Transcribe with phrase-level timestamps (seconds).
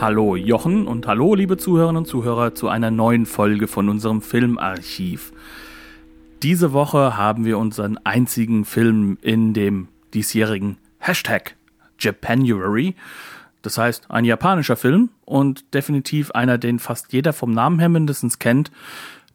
[0.00, 5.32] Hallo Jochen und hallo liebe Zuhörerinnen und Zuhörer zu einer neuen Folge von unserem Filmarchiv.
[6.40, 11.56] Diese Woche haben wir unseren einzigen Film in dem diesjährigen Hashtag
[11.98, 12.94] Japanuary.
[13.62, 18.38] Das heißt, ein japanischer Film und definitiv einer, den fast jeder vom Namen her mindestens
[18.38, 18.70] kennt,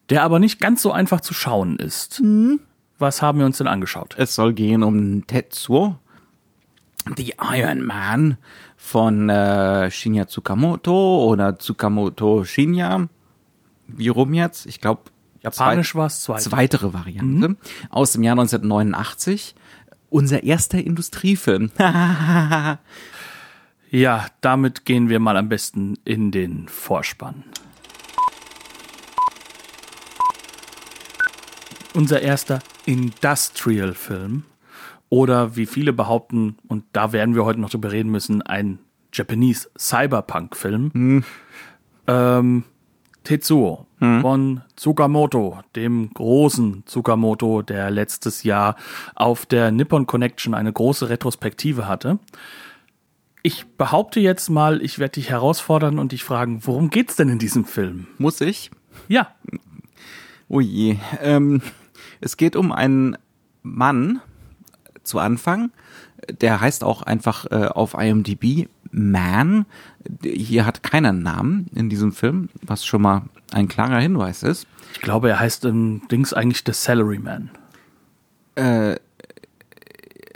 [0.09, 2.21] der aber nicht ganz so einfach zu schauen ist.
[2.21, 2.61] Mhm.
[2.99, 4.15] Was haben wir uns denn angeschaut?
[4.17, 5.97] Es soll gehen um Tetsuo,
[7.17, 8.37] The Iron Man,
[8.83, 13.07] von äh, Shinya Tsukamoto oder Tsukamoto Shinya.
[13.87, 14.65] Wie rum jetzt?
[14.65, 15.03] Ich glaube,
[15.41, 16.49] Japanisch war es zweite.
[16.49, 17.49] Zweitere Variante.
[17.49, 17.57] Mhm.
[17.89, 19.55] Aus dem Jahr 1989.
[20.09, 21.71] Unser erster Industriefilm.
[23.89, 27.45] ja, damit gehen wir mal am besten in den Vorspann.
[31.93, 34.43] Unser erster Industrial-Film
[35.13, 38.79] oder wie viele behaupten, und da werden wir heute noch drüber reden müssen, ein
[39.13, 40.89] Japanese Cyberpunk-Film.
[40.91, 41.23] Hm.
[42.07, 42.63] Ähm,
[43.23, 44.21] Tetsuo hm.
[44.21, 48.75] von Tsukamoto, dem großen Tsukamoto, der letztes Jahr
[49.13, 52.17] auf der Nippon Connection eine große Retrospektive hatte.
[53.43, 57.37] Ich behaupte jetzt mal, ich werde dich herausfordern und dich fragen, worum geht's denn in
[57.37, 58.07] diesem Film?
[58.17, 58.71] Muss ich?
[59.07, 59.27] Ja.
[60.47, 60.97] Oh je.
[61.21, 61.61] Ähm,
[62.19, 63.15] es geht um einen
[63.61, 64.19] Mann,
[65.03, 65.71] zu Anfang.
[66.41, 69.65] Der heißt auch einfach äh, auf IMDb Man.
[70.23, 74.67] Hier hat keiner einen Namen in diesem Film, was schon mal ein klarer Hinweis ist.
[74.93, 77.51] Ich glaube, er heißt im Dings eigentlich The Salary Man.
[78.55, 78.97] Äh,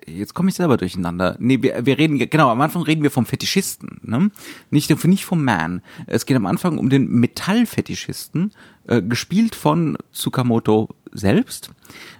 [0.07, 1.35] jetzt komme ich selber durcheinander.
[1.39, 4.31] Nee, wir, wir reden, genau, am Anfang reden wir vom Fetischisten, ne?
[4.71, 5.81] Nicht, nicht vom Man.
[6.05, 8.53] Es geht am Anfang um den Metallfetischisten,
[8.87, 11.71] äh, gespielt von Tsukamoto selbst,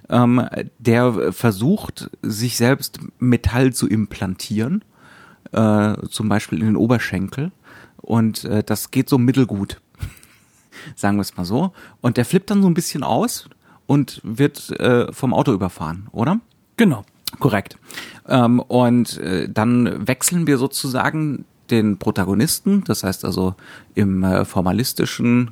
[0.08, 0.46] ähm,
[0.78, 4.84] der versucht, sich selbst Metall zu implantieren,
[5.52, 7.52] äh, zum Beispiel in den Oberschenkel.
[7.96, 9.80] Und äh, das geht so mittelgut,
[10.94, 11.72] sagen wir es mal so.
[12.00, 13.48] Und der flippt dann so ein bisschen aus
[13.86, 16.40] und wird äh, vom Auto überfahren, oder?
[16.76, 17.04] Genau.
[17.38, 17.78] Korrekt.
[18.26, 23.54] Ähm, und äh, dann wechseln wir sozusagen den Protagonisten, das heißt also
[23.94, 25.50] im äh, formalistischen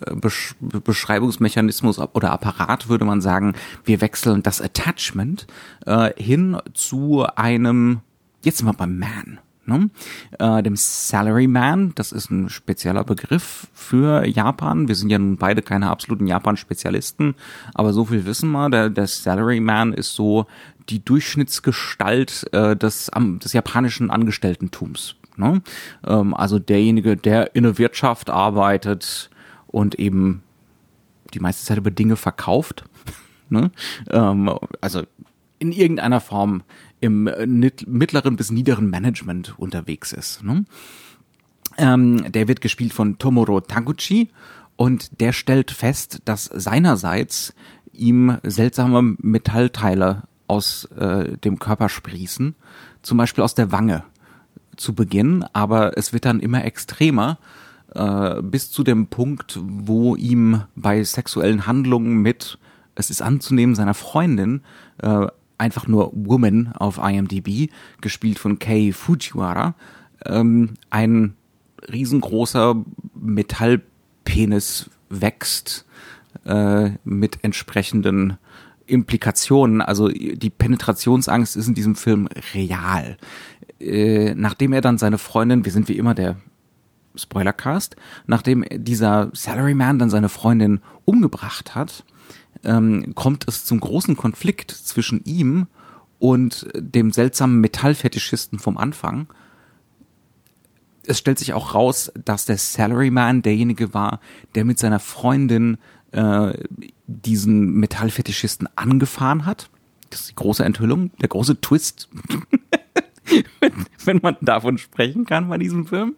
[0.00, 5.46] äh, Besch Beschreibungsmechanismus oder Apparat würde man sagen, wir wechseln das Attachment
[5.86, 8.00] äh, hin zu einem,
[8.44, 9.40] jetzt sind wir beim Man.
[9.66, 9.90] Ne?
[10.38, 14.88] Äh, dem Salaryman, das ist ein spezieller Begriff für Japan.
[14.88, 17.34] Wir sind ja nun beide keine absoluten Japan-Spezialisten,
[17.74, 20.46] aber so viel wissen wir, der, der Salaryman ist so
[20.88, 25.16] die Durchschnittsgestalt äh, des, des japanischen Angestelltentums.
[25.36, 25.62] Ne?
[26.06, 29.30] Ähm, also derjenige, der in der Wirtschaft arbeitet,
[29.68, 30.42] und eben
[31.34, 32.84] die meiste Zeit über Dinge verkauft.
[33.48, 33.70] ne?
[34.10, 34.50] ähm,
[34.80, 35.02] also
[35.60, 36.62] in irgendeiner Form
[37.00, 37.30] im
[37.86, 40.42] mittleren bis niederen Management unterwegs ist.
[40.42, 40.64] Ne?
[41.76, 44.30] Ähm, der wird gespielt von Tomoro Taguchi
[44.76, 47.54] und der stellt fest, dass seinerseits
[47.92, 52.54] ihm seltsame Metallteile aus äh, dem Körper sprießen,
[53.02, 54.02] zum Beispiel aus der Wange
[54.76, 57.38] zu Beginn, aber es wird dann immer extremer
[57.94, 62.58] äh, bis zu dem Punkt, wo ihm bei sexuellen Handlungen mit,
[62.94, 64.62] es ist anzunehmen, seiner Freundin,
[64.98, 65.26] äh,
[65.58, 67.70] einfach nur Woman auf IMDb,
[68.00, 69.74] gespielt von Kei Fujiwara,
[70.24, 71.34] ähm, ein
[71.90, 72.76] riesengroßer
[73.14, 75.86] Metallpenis wächst
[76.44, 78.38] äh, mit entsprechenden
[78.88, 79.80] Implikationen.
[79.80, 83.16] Also die Penetrationsangst ist in diesem Film real.
[83.80, 86.36] Äh, nachdem er dann seine Freundin, wir sind wie immer der
[87.14, 92.04] Spoilercast, nachdem dieser Salaryman dann seine Freundin umgebracht hat,
[92.64, 95.66] ähm, kommt es zum großen Konflikt zwischen ihm
[96.18, 99.28] und dem seltsamen Metallfetischisten vom Anfang.
[101.06, 104.20] Es stellt sich auch raus, dass der Salaryman derjenige war,
[104.54, 105.78] der mit seiner Freundin
[106.12, 106.52] äh,
[107.06, 109.70] diesen Metallfetischisten angefahren hat.
[110.10, 112.08] Das ist die große Enthüllung, der große Twist,
[114.04, 116.16] wenn man davon sprechen kann bei diesem Film.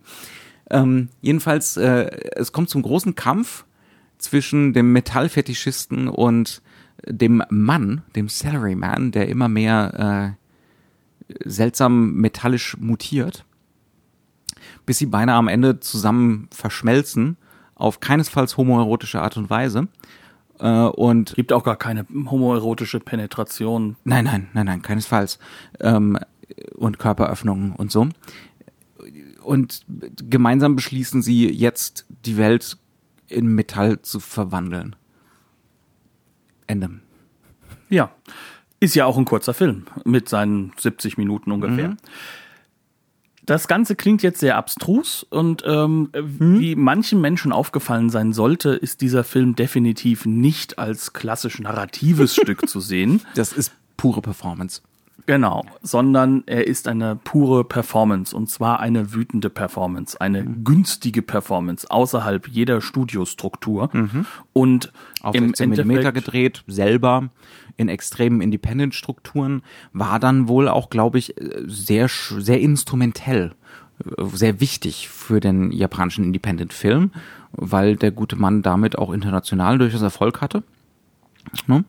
[0.71, 3.65] Ähm, jedenfalls, äh, es kommt zum großen Kampf
[4.19, 6.63] zwischen dem Metallfetischisten und
[7.07, 10.37] dem Mann, dem Salaryman, der immer mehr
[11.29, 13.45] äh, seltsam metallisch mutiert,
[14.87, 17.37] bis sie beinahe am Ende zusammen verschmelzen
[17.81, 19.89] auf keinesfalls homoerotische Art und Weise.
[20.59, 23.97] Äh, und Gibt auch gar keine homoerotische Penetration.
[24.05, 25.39] Nein, nein, nein, nein, keinesfalls.
[25.81, 26.19] Ähm,
[26.75, 28.09] und Körperöffnungen und so.
[29.43, 32.77] Und gemeinsam beschließen sie jetzt, die Welt
[33.29, 34.97] in Metall zu verwandeln.
[36.67, 37.01] Ende.
[37.89, 38.11] Ja.
[38.81, 41.97] Ist ja auch ein kurzer Film mit seinen 70 Minuten ungefähr.
[43.51, 49.01] Das Ganze klingt jetzt sehr abstrus und ähm, wie manchen Menschen aufgefallen sein sollte, ist
[49.01, 53.23] dieser Film definitiv nicht als klassisch narratives Stück zu sehen.
[53.35, 54.83] Das ist pure Performance.
[55.31, 61.89] Genau, sondern er ist eine pure Performance und zwar eine wütende Performance, eine günstige Performance
[61.89, 63.91] außerhalb jeder Studiostruktur
[64.53, 64.93] und
[65.23, 67.29] Auf im 16 Millimeter Endeffekt gedreht, selber
[67.77, 69.63] in extremen Independent-Strukturen,
[69.93, 73.53] war dann wohl auch, glaube ich, sehr, sehr instrumentell,
[74.05, 77.13] äh, sehr wichtig für den japanischen Independent-Film,
[77.53, 80.65] weil der gute Mann damit auch international durchaus Erfolg hatte.
[81.69, 81.85] Ne?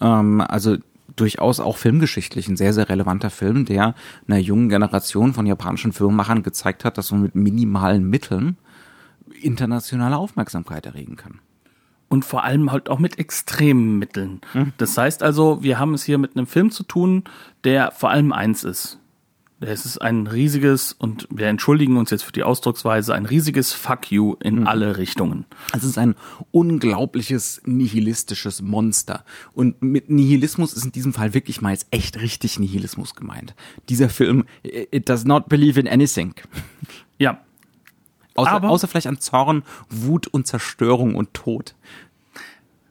[0.00, 0.76] Ähm, also
[1.16, 3.94] durchaus auch filmgeschichtlich ein sehr, sehr relevanter Film, der
[4.28, 8.56] einer jungen Generation von japanischen Filmemachern gezeigt hat, dass man mit minimalen Mitteln
[9.42, 11.40] internationale Aufmerksamkeit erregen kann.
[12.08, 14.40] und vor allem halt auch mit extremen Mitteln.
[14.78, 17.24] Das heißt also, wir haben es hier mit einem Film zu tun,
[17.64, 19.00] der vor allem eins ist.
[19.58, 24.12] Es ist ein riesiges, und wir entschuldigen uns jetzt für die Ausdrucksweise, ein riesiges Fuck
[24.12, 25.46] you in alle Richtungen.
[25.74, 26.14] Es ist ein
[26.50, 29.24] unglaubliches nihilistisches Monster.
[29.54, 33.54] Und mit Nihilismus ist in diesem Fall wirklich mal jetzt echt richtig Nihilismus gemeint.
[33.88, 36.34] Dieser Film, it does not believe in anything.
[37.18, 37.40] Ja,
[38.34, 41.74] Außer, Aber- außer vielleicht an Zorn, Wut und Zerstörung und Tod.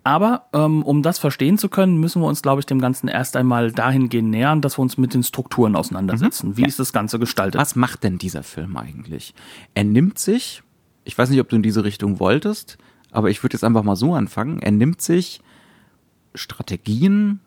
[0.05, 3.35] Aber ähm, um das verstehen zu können, müssen wir uns, glaube ich, dem Ganzen erst
[3.35, 6.57] einmal dahingehend nähern, dass wir uns mit den Strukturen auseinandersetzen.
[6.57, 7.59] Wie ist das Ganze gestaltet?
[7.59, 9.33] Was macht denn dieser Film eigentlich?
[9.73, 10.61] Er nimmt sich,
[11.05, 12.77] ich weiß nicht, ob du in diese Richtung wolltest,
[13.09, 14.59] aber ich würde jetzt einfach mal so anfangen.
[14.59, 15.41] Er nimmt sich
[16.35, 17.39] Strategien,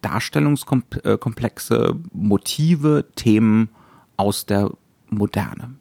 [0.00, 3.68] Darstellungskomplexe, Motive, Themen
[4.16, 4.72] aus der
[5.08, 5.76] Moderne.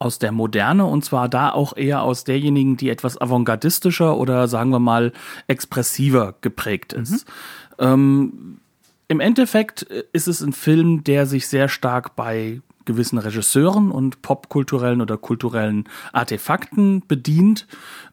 [0.00, 4.70] Aus der Moderne und zwar da auch eher aus derjenigen, die etwas avantgardistischer oder sagen
[4.70, 5.12] wir mal
[5.46, 7.26] expressiver geprägt ist.
[7.78, 8.58] Ähm,
[9.08, 15.00] Im Endeffekt ist es ein Film, der sich sehr stark bei gewissen Regisseuren und popkulturellen
[15.00, 17.66] oder kulturellen Artefakten bedient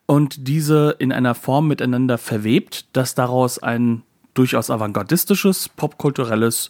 [0.05, 4.03] und diese in einer Form miteinander verwebt, dass daraus ein
[4.33, 6.69] durchaus avantgardistisches, popkulturelles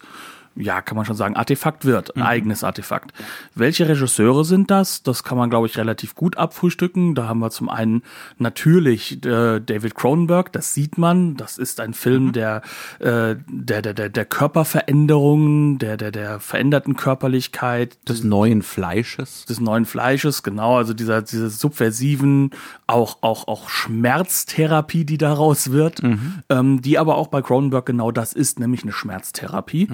[0.58, 3.14] ja, kann man schon sagen, Artefakt wird, ein eigenes Artefakt.
[3.56, 5.04] Welche Regisseure sind das?
[5.04, 7.16] Das kann man, glaube ich, relativ gut abfrühstücken.
[7.16, 8.02] Da haben wir zum einen
[8.38, 11.36] natürlich äh, David Cronenberg, das sieht man.
[11.38, 12.62] Das ist ein Film der,
[13.00, 19.46] äh, der, der, der, der Körperveränderungen, der, der, der veränderten Körperlichkeit, Des neuen Fleisches.
[19.46, 22.52] des neuen Fleisches, genau, also dieser, diese subversiven,
[22.88, 26.02] auch, auch, auch Schmerztherapie, die daraus wird,
[26.50, 29.88] ähm, die aber auch bei Cronenberg genau das ist, nämlich eine Schmerztherapie.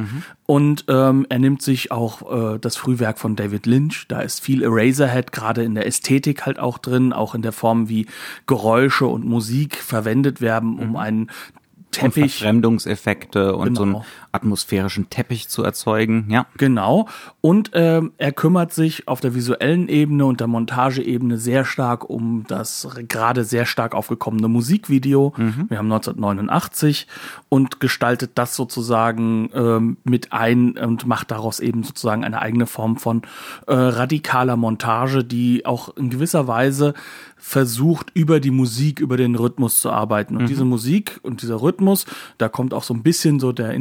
[0.53, 4.61] Und ähm, er nimmt sich auch äh, das Frühwerk von David Lynch, da ist viel
[4.61, 8.05] Eraserhead, gerade in der Ästhetik halt auch drin, auch in der Form, wie
[8.45, 11.31] Geräusche und Musik verwendet werden, um einen Und
[11.91, 14.05] Teppich Verfremdungseffekte und so einen Genau.
[14.33, 16.25] Atmosphärischen Teppich zu erzeugen.
[16.29, 16.47] Ja.
[16.57, 17.07] Genau.
[17.39, 22.43] Und ähm, er kümmert sich auf der visuellen Ebene und der Montageebene sehr stark um
[22.47, 25.33] das gerade sehr stark aufgekommene Musikvideo.
[25.69, 27.07] Wir haben 1989
[27.49, 32.97] und gestaltet das sozusagen ähm, mit ein und macht daraus eben sozusagen eine eigene Form
[32.97, 33.21] von
[33.67, 36.95] äh, radikaler Montage, die auch in gewisser Weise
[37.45, 40.37] versucht, über die Musik, über den Rhythmus zu arbeiten.
[40.37, 42.05] Und diese Musik und dieser Rhythmus,
[42.37, 43.73] da kommt auch so ein bisschen so der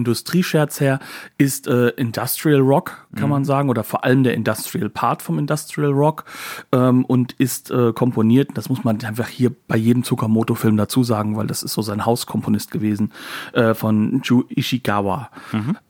[0.43, 0.99] Industriescherz her,
[1.39, 5.91] ist äh, Industrial Rock, kann man sagen, oder vor allem der Industrial Part vom Industrial
[5.91, 6.25] Rock
[6.73, 11.37] ähm, und ist äh, komponiert, das muss man einfach hier bei jedem Tsukamoto-Film dazu sagen,
[11.37, 13.13] weil das ist so sein Hauskomponist gewesen,
[13.53, 15.31] äh, von Ju Ishikawa.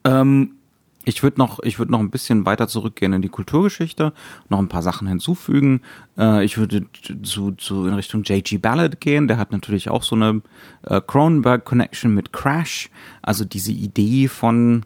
[0.04, 0.56] Ähm,
[1.04, 4.12] Ich würde noch, ich würde noch ein bisschen weiter zurückgehen in die Kulturgeschichte,
[4.48, 5.80] noch ein paar Sachen hinzufügen.
[6.16, 6.86] Äh, ich würde
[7.22, 8.58] zu, zu in Richtung J.G.
[8.58, 9.28] Ballard gehen.
[9.28, 10.42] Der hat natürlich auch so eine
[10.82, 12.90] äh, Cronenberg-Connection mit Crash.
[13.20, 14.84] Also diese Idee von,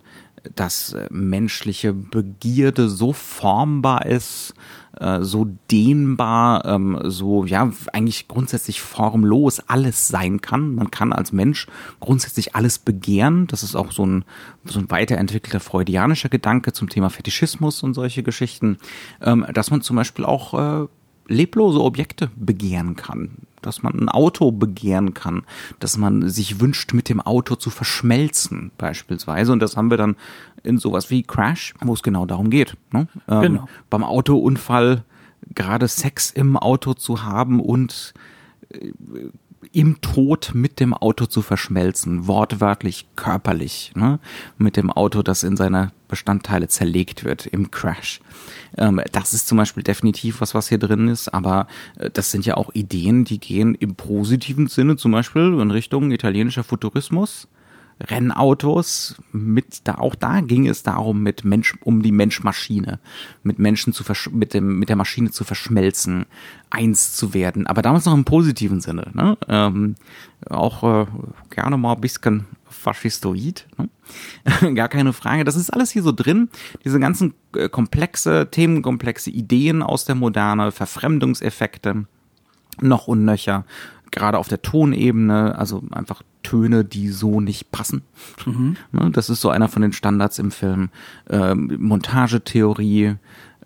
[0.55, 4.55] dass äh, menschliche Begierde so formbar ist,
[5.01, 10.75] äh, so dehnbar, ähm, so ja eigentlich grundsätzlich formlos alles sein kann.
[10.75, 11.67] Man kann als Mensch
[12.01, 13.47] grundsätzlich alles begehren.
[13.47, 14.25] Das ist auch so ein
[14.65, 18.79] so ein weiterentwickelter freudianischer Gedanke zum Thema Fetischismus und solche Geschichten,
[19.21, 20.87] ähm, dass man zum Beispiel auch äh,
[21.29, 25.45] leblose Objekte begehren kann, dass man ein Auto begehren kann,
[25.81, 29.53] dass man sich wünscht, mit dem Auto zu verschmelzen beispielsweise.
[29.53, 30.17] Und das haben wir dann
[30.63, 32.77] in sowas wie Crash, wo es genau darum geht.
[32.93, 33.09] Ne?
[33.29, 33.69] Ähm, Genau.
[33.91, 35.05] Beim Autounfall
[35.55, 38.15] gerade Sex im Auto zu haben und
[39.73, 44.19] im Tod mit dem Auto zu verschmelzen, wortwörtlich körperlich, ne?
[44.59, 48.21] mit dem Auto, das in seine Bestandteile zerlegt wird im Crash.
[48.77, 51.67] Ähm, das ist zum Beispiel definitiv was, was hier drin ist, aber
[51.99, 56.11] äh, das sind ja auch Ideen, die gehen im positiven Sinne zum Beispiel in Richtung
[56.11, 57.49] italienischer Futurismus.
[58.01, 62.99] Rennautos mit da auch da ging es darum mit Mensch um die Mensch-Maschine
[63.43, 66.27] mit Menschen zu mit dem mit der Maschine zu verschmelzen
[66.69, 69.39] eins zu werden aber damals noch im positiven Sinne ne?
[69.49, 69.95] ähm,
[70.51, 71.07] auch äh,
[71.49, 74.75] gerne mal ein bisschen faschistoid ne?
[74.75, 76.51] gar keine Frage das ist alles hier so drin
[76.85, 82.05] diese ganzen äh, komplexe Themenkomplexe Ideen aus der Moderne Verfremdungseffekte
[82.83, 83.65] noch und nöcher
[84.11, 88.03] gerade auf der Tonebene, also einfach Töne, die so nicht passen.
[88.45, 88.77] Mhm.
[89.13, 90.91] Das ist so einer von den Standards im Film.
[91.29, 93.17] Ähm, Montagetheorie,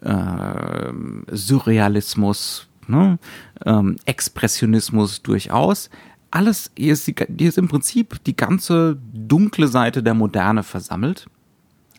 [0.01, 0.93] äh,
[1.31, 3.19] Surrealismus, ne?
[3.65, 5.91] ähm, Expressionismus durchaus.
[6.31, 11.27] Alles, hier ist, die, hier ist im Prinzip die ganze dunkle Seite der Moderne versammelt.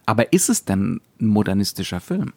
[0.06, 2.34] Aber ist es denn ein modernistischer Film?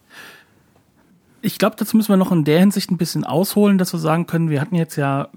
[1.40, 4.26] Ich glaube, dazu müssen wir noch in der Hinsicht ein bisschen ausholen, dass wir sagen
[4.26, 5.28] können, wir hatten jetzt ja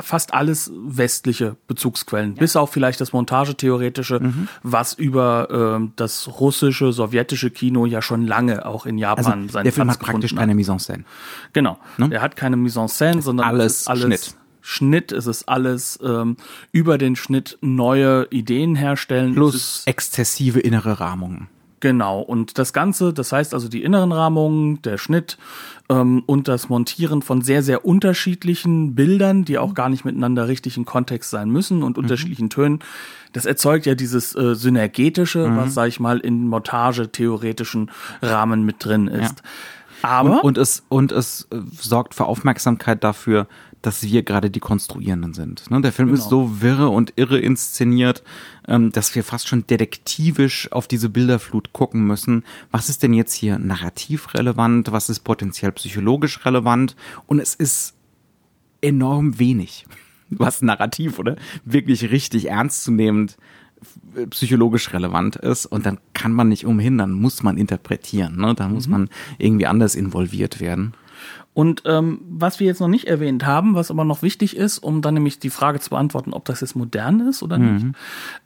[0.00, 2.40] fast alles westliche Bezugsquellen, ja.
[2.40, 4.48] bis auf vielleicht das Montagetheoretische, mhm.
[4.62, 9.64] was über äh, das russische, sowjetische Kino ja schon lange auch in Japan also, seinen
[9.64, 11.04] Der Film hat praktisch keine Mise en scène.
[11.52, 11.78] Genau.
[11.98, 12.08] Ne?
[12.12, 14.34] Er hat keine Mise en scène, sondern alles, alles Schnitt.
[14.60, 16.36] Schnitt, es ist alles ähm,
[16.72, 19.34] über den Schnitt neue Ideen herstellen.
[19.34, 21.48] Plus exzessive innere Rahmungen.
[21.80, 25.38] Genau, und das Ganze, das heißt also die inneren Rahmungen, der Schnitt
[25.88, 30.76] ähm, und das Montieren von sehr, sehr unterschiedlichen Bildern, die auch gar nicht miteinander richtig
[30.76, 32.02] in Kontext sein müssen und mhm.
[32.02, 32.80] unterschiedlichen Tönen,
[33.32, 35.56] das erzeugt ja dieses äh, Synergetische, mhm.
[35.56, 37.90] was, sag ich mal, in montage-theoretischen
[38.22, 39.38] Rahmen mit drin ist.
[39.38, 39.50] Ja.
[40.02, 43.46] Aber und, und, es und es äh, sorgt für Aufmerksamkeit dafür,
[43.82, 45.70] dass wir gerade die Konstruierenden sind.
[45.70, 45.80] Ne?
[45.80, 46.20] Der Film genau.
[46.20, 48.22] ist so wirre und irre inszeniert,
[48.66, 52.44] ähm, dass wir fast schon detektivisch auf diese Bilderflut gucken müssen.
[52.70, 54.90] Was ist denn jetzt hier narrativ relevant?
[54.92, 56.96] Was ist potenziell psychologisch relevant?
[57.26, 57.94] Und es ist
[58.80, 59.86] enorm wenig,
[60.30, 63.36] was narrativ oder wirklich richtig ernstzunehmend
[64.30, 68.54] psychologisch relevant ist und dann kann man nicht umhin, dann muss man interpretieren, ne?
[68.54, 68.92] da muss mhm.
[68.92, 69.08] man
[69.38, 70.94] irgendwie anders involviert werden.
[71.58, 75.02] Und ähm, was wir jetzt noch nicht erwähnt haben, was aber noch wichtig ist, um
[75.02, 77.74] dann nämlich die Frage zu beantworten, ob das jetzt modern ist oder mhm.
[77.74, 77.86] nicht,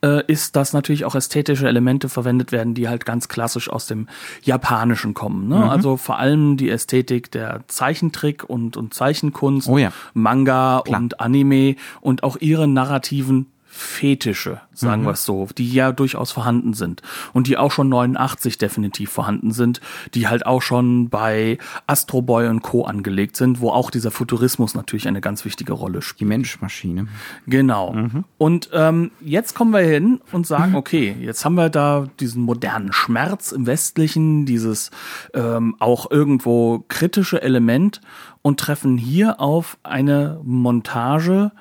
[0.02, 4.08] äh, ist, dass natürlich auch ästhetische Elemente verwendet werden, die halt ganz klassisch aus dem
[4.42, 5.46] Japanischen kommen.
[5.46, 5.56] Ne?
[5.56, 5.64] Mhm.
[5.64, 9.92] Also vor allem die Ästhetik der Zeichentrick und, und Zeichenkunst, oh ja.
[10.14, 11.02] Manga Klar.
[11.02, 15.06] und Anime und auch ihre narrativen Fetische, sagen mhm.
[15.06, 17.00] wir es so, die ja durchaus vorhanden sind
[17.32, 19.80] und die auch schon 89 definitiv vorhanden sind,
[20.12, 22.84] die halt auch schon bei Astro Boy und Co.
[22.84, 26.20] angelegt sind, wo auch dieser Futurismus natürlich eine ganz wichtige Rolle spielt.
[26.20, 27.08] Die Menschmaschine.
[27.46, 27.94] Genau.
[27.94, 28.24] Mhm.
[28.36, 32.92] Und ähm, jetzt kommen wir hin und sagen, okay, jetzt haben wir da diesen modernen
[32.92, 34.90] Schmerz im Westlichen, dieses
[35.32, 38.02] ähm, auch irgendwo kritische Element
[38.42, 41.52] und treffen hier auf eine Montage,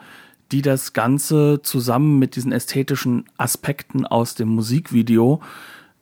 [0.51, 5.41] die das Ganze zusammen mit diesen ästhetischen Aspekten aus dem Musikvideo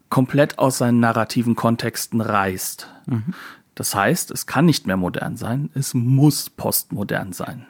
[0.09, 2.87] komplett aus seinen narrativen Kontexten reißt.
[3.05, 3.33] Mhm.
[3.75, 7.65] Das heißt, es kann nicht mehr modern sein, es muss postmodern sein.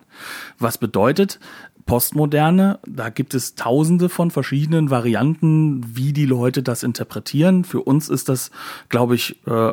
[0.58, 1.40] Was bedeutet,
[1.86, 7.64] Postmoderne, da gibt es tausende von verschiedenen Varianten, wie die Leute das interpretieren.
[7.64, 8.52] Für uns ist das,
[8.90, 9.72] glaube ich, äh,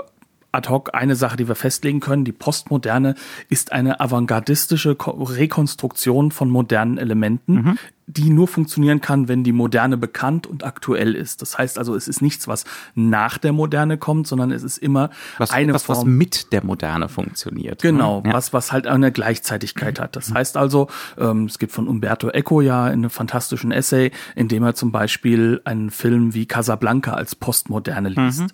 [0.53, 2.25] ad hoc eine Sache, die wir festlegen können.
[2.25, 3.15] Die Postmoderne
[3.49, 7.79] ist eine avantgardistische Rekonstruktion von modernen Elementen, mhm.
[8.07, 11.43] die nur funktionieren kann, wenn die Moderne bekannt und aktuell ist.
[11.43, 15.11] Das heißt also, es ist nichts, was nach der Moderne kommt, sondern es ist immer
[15.39, 15.99] was, eine was, Form.
[15.99, 17.83] Was mit der Moderne funktioniert.
[17.83, 18.33] Genau, ja.
[18.33, 20.17] was, was halt eine Gleichzeitigkeit hat.
[20.17, 20.35] Das mhm.
[20.35, 20.89] heißt also,
[21.19, 25.61] ähm, es gibt von Umberto Eco ja einen fantastischen Essay, in dem er zum Beispiel
[25.65, 28.41] einen Film wie Casablanca als Postmoderne liest.
[28.41, 28.47] Mhm.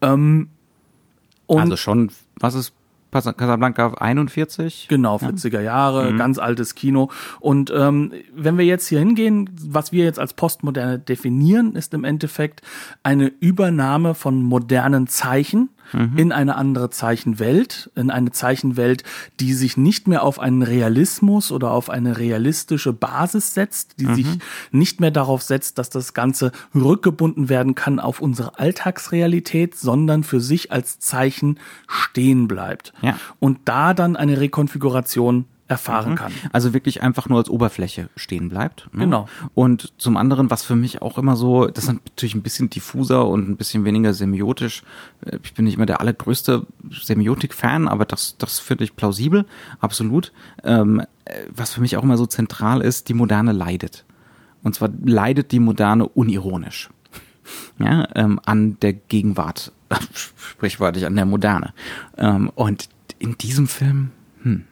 [0.00, 0.48] Ähm,
[1.54, 2.72] und also schon, was ist
[3.12, 4.86] Casablanca 41?
[4.88, 6.18] Genau, 40er Jahre, mhm.
[6.18, 7.10] ganz altes Kino.
[7.40, 12.04] Und ähm, wenn wir jetzt hier hingehen, was wir jetzt als Postmoderne definieren, ist im
[12.04, 12.62] Endeffekt
[13.02, 16.16] eine Übernahme von modernen Zeichen mhm.
[16.16, 19.04] in eine andere Zeichenwelt, in eine Zeichenwelt,
[19.40, 24.14] die sich nicht mehr auf einen Realismus oder auf eine realistische Basis setzt, die mhm.
[24.14, 24.26] sich
[24.70, 30.40] nicht mehr darauf setzt, dass das Ganze rückgebunden werden kann auf unsere Alltagsrealität, sondern für
[30.40, 32.92] sich als Zeichen stehen bleibt.
[33.02, 33.18] Ja.
[33.38, 36.32] Und da dann eine Rekonfiguration erfahren kann.
[36.52, 38.88] Also wirklich einfach nur als Oberfläche stehen bleibt.
[38.92, 39.04] Ne?
[39.04, 39.28] Genau.
[39.54, 43.26] Und zum anderen, was für mich auch immer so, das ist natürlich ein bisschen diffuser
[43.26, 44.82] und ein bisschen weniger semiotisch.
[45.26, 49.46] Äh, Ich bin nicht immer der allergrößte Semiotik-Fan, aber das, das finde ich plausibel,
[49.80, 50.32] absolut.
[50.64, 54.04] Ähm, äh, was für mich auch immer so zentral ist, die Moderne leidet.
[54.62, 56.88] Und zwar leidet die Moderne unironisch.
[57.78, 59.72] Ja, ähm, an der Gegenwart,
[60.36, 61.74] sprichwörtlich an der Moderne.
[62.16, 62.88] Ähm, und
[63.18, 64.12] in diesem Film,
[64.42, 64.64] hm,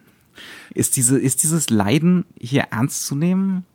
[0.73, 3.65] ist, diese, ist dieses Leiden hier ernst zu nehmen?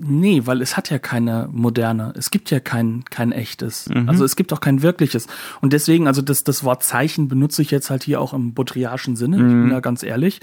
[0.00, 2.12] Nee, weil es hat ja keine moderne.
[2.16, 3.88] Es gibt ja kein, kein echtes.
[4.06, 5.26] Also es gibt auch kein wirkliches.
[5.60, 9.16] Und deswegen, also das, das Wort Zeichen benutze ich jetzt halt hier auch im Baudrillardschen
[9.16, 10.40] Sinne, ich bin da ganz ehrlich.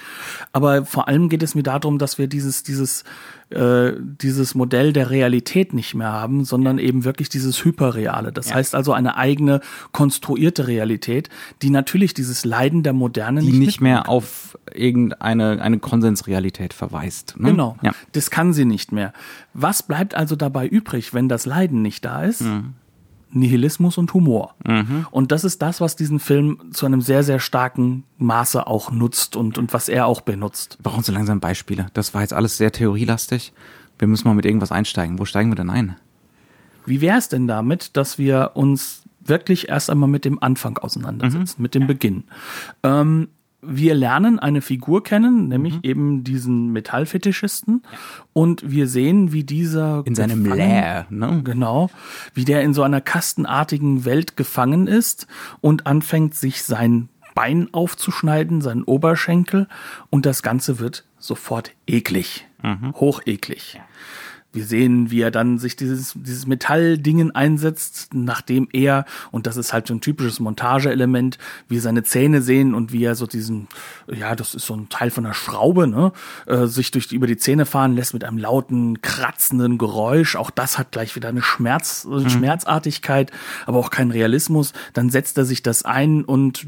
[0.51, 3.05] Aber vor allem geht es mir darum, dass wir dieses, dieses,
[3.51, 8.31] äh, dieses Modell der Realität nicht mehr haben, sondern eben wirklich dieses Hyperreale.
[8.31, 9.61] Das heißt also eine eigene
[9.91, 11.29] konstruierte Realität,
[11.61, 17.35] die natürlich dieses Leiden der Moderne Die nicht, nicht mehr auf irgendeine eine Konsensrealität verweist.
[17.37, 17.51] Ne?
[17.51, 17.77] Genau.
[17.83, 17.91] Ja.
[18.13, 19.13] Das kann sie nicht mehr.
[19.53, 22.41] Was bleibt also dabei übrig, wenn das Leiden nicht da ist?
[22.41, 22.73] Mhm.
[23.32, 24.55] Nihilismus und Humor.
[25.12, 29.36] Und das ist das, was diesen Film zu einem sehr, sehr starken Maße auch nutzt
[29.36, 30.77] und, und was er auch benutzt.
[30.79, 31.88] Wir brauchen so langsam Beispiele.
[31.94, 33.53] Das war jetzt alles sehr theorielastig.
[34.00, 35.20] Wir müssen mal mit irgendwas einsteigen.
[35.20, 35.96] Wo steigen wir denn ein?
[36.86, 41.62] Wie wäre es denn damit, dass wir uns wirklich erst einmal mit dem Anfang auseinandersetzen,
[41.62, 42.25] mit dem Beginn?
[42.84, 43.29] Ähm,
[43.67, 47.84] wir lernen eine Figur kennen, nämlich eben diesen Metallfetischisten.
[48.34, 51.41] Und wir sehen, wie dieser In seinem Lair, ne?
[51.43, 51.89] Genau,
[52.34, 55.27] wie der in so einer kastenartigen Welt gefangen ist
[55.62, 59.67] und anfängt, sich sein Bein aufzuschneiden, seinen Oberschenkel.
[60.10, 62.48] Und das Ganze wird sofort eklig,
[62.93, 63.81] hocheklig.
[64.55, 69.74] Wir sehen, wie er dann sich dieses, dieses Metalldingen einsetzt, nachdem er, und das ist
[69.74, 73.67] halt so ein typisches Montageelement, wir seine Zähne sehen und wie er so diesen,
[74.07, 76.13] ja, das ist so ein Teil von einer Schraube, ne,
[76.45, 80.35] äh, sich durch die, über die Zähne fahren lässt mit einem lauten, kratzenden Geräusch.
[80.35, 83.31] Auch das hat gleich wieder eine Schmerz, eine Schmerzartigkeit,
[83.65, 84.74] aber auch keinen Realismus.
[84.93, 86.65] Dann setzt er sich das ein und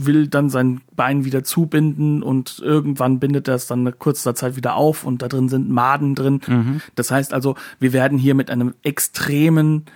[0.00, 4.56] will dann sein Bein wieder zubinden und irgendwann bindet er es dann eine kurze Zeit
[4.56, 6.40] wieder auf und da drin sind Maden drin.
[6.94, 9.86] Das heißt also, wir werden hier mit einem extremen,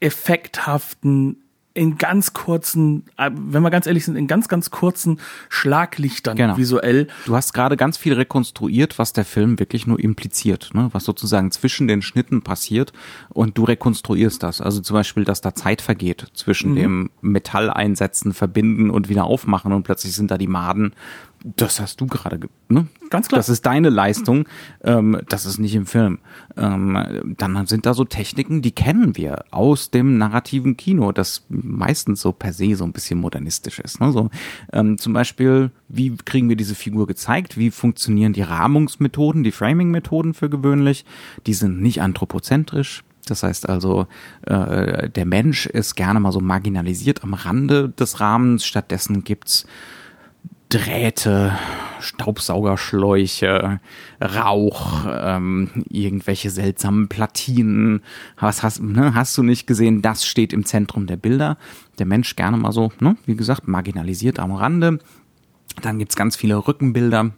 [0.00, 1.44] effekthaften,
[1.74, 5.18] in ganz kurzen, äh, wenn wir ganz ehrlich sind, in ganz, ganz kurzen
[5.48, 6.56] Schlaglichtern Genau.
[6.56, 7.08] visuell.
[7.26, 10.88] Du hast gerade ganz viel rekonstruiert, was der Film wirklich nur impliziert, ne?
[10.92, 12.92] was sozusagen zwischen den Schnitten passiert
[13.28, 14.60] und du rekonstruierst das.
[14.60, 19.72] Also zum Beispiel, dass da Zeit vergeht zwischen dem Metall einsetzen, verbinden und wieder aufmachen
[19.72, 20.92] und plötzlich sind da die Maden.
[21.46, 22.86] Das hast du gerade, ge- ne?
[23.10, 23.38] Ganz klar.
[23.38, 24.48] Das ist deine Leistung.
[24.82, 26.18] Ähm, das ist nicht im Film.
[26.56, 32.22] Ähm, dann sind da so Techniken, die kennen wir aus dem narrativen Kino, das meistens
[32.22, 34.00] so per se so ein bisschen modernistisch ist.
[34.00, 34.10] Ne?
[34.10, 34.30] So,
[34.72, 37.58] ähm, zum Beispiel, wie kriegen wir diese Figur gezeigt?
[37.58, 41.04] Wie funktionieren die Rahmungsmethoden, die Framing-Methoden für gewöhnlich?
[41.46, 43.04] Die sind nicht anthropozentrisch.
[43.26, 44.06] Das heißt also,
[44.46, 48.64] äh, der Mensch ist gerne mal so marginalisiert am Rande des Rahmens.
[48.64, 49.66] Stattdessen gibt's
[50.68, 51.56] Drähte,
[52.00, 53.80] Staubsaugerschläuche,
[54.20, 58.02] Rauch, ähm, irgendwelche seltsamen Platinen.
[58.38, 60.02] Was hast, ne, hast du nicht gesehen?
[60.02, 61.56] Das steht im Zentrum der Bilder.
[61.98, 64.98] Der Mensch gerne mal so, ne, wie gesagt, marginalisiert am Rande.
[65.82, 67.30] Dann gibt's ganz viele Rückenbilder.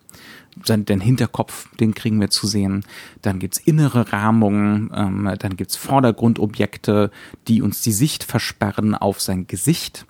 [0.66, 2.84] Den Hinterkopf, den kriegen wir zu sehen.
[3.20, 4.90] Dann gibt's innere Rahmungen.
[4.94, 7.10] Ähm, dann gibt's Vordergrundobjekte,
[7.46, 10.06] die uns die Sicht versperren auf sein Gesicht.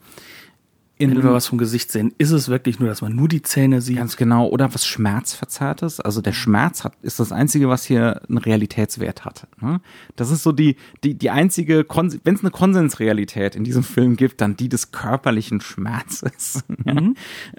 [0.98, 3.42] In Wenn wir was vom Gesicht sehen, ist es wirklich nur, dass man nur die
[3.42, 3.98] Zähne sieht.
[3.98, 4.48] Ganz genau.
[4.48, 6.00] Oder was Schmerzverzerrtes.
[6.00, 9.46] Also der Schmerz hat, ist das Einzige, was hier einen Realitätswert hat.
[9.60, 9.82] ne?
[10.16, 11.84] Das ist so die, die, die einzige,
[12.24, 16.64] wenn es eine Konsensrealität in diesem Film gibt, dann die des körperlichen Schmerzes.
[16.86, 17.02] Ja?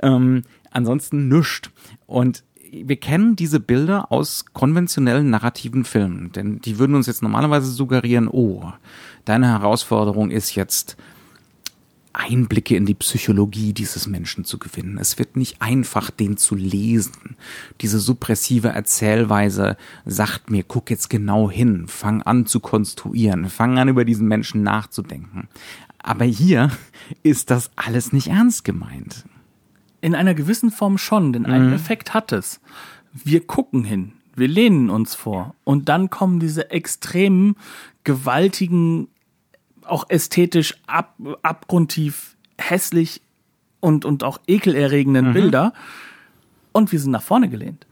[0.02, 1.72] Ähm, ansonsten nüscht.
[2.06, 7.70] Und wir kennen diese Bilder aus konventionellen narrativen Filmen, denn die würden uns jetzt normalerweise
[7.70, 8.72] suggerieren, oh,
[9.26, 10.98] deine Herausforderung ist jetzt,
[12.18, 14.98] Einblicke in die Psychologie dieses Menschen zu gewinnen.
[14.98, 17.38] Es wird nicht einfach, den zu lesen.
[17.82, 23.90] Diese suppressive Erzählweise sagt mir, guck jetzt genau hin, fang an zu konstruieren, fang an
[23.90, 25.48] über diesen Menschen nachzudenken.
[26.00, 26.72] Aber hier
[27.24, 29.26] ist das alles nicht ernst gemeint.
[30.02, 32.62] In einer gewissen Form schon, denn einen Effekt hat es.
[33.14, 37.56] Wir gucken hin, wir lehnen uns vor und dann kommen diese extremen,
[38.04, 39.08] gewaltigen,
[39.90, 43.22] auch ästhetisch ab, abgrundtief hässlich
[43.80, 45.74] und, und auch ekelerregenden Bilder
[46.72, 47.86] und wir sind nach vorne gelehnt.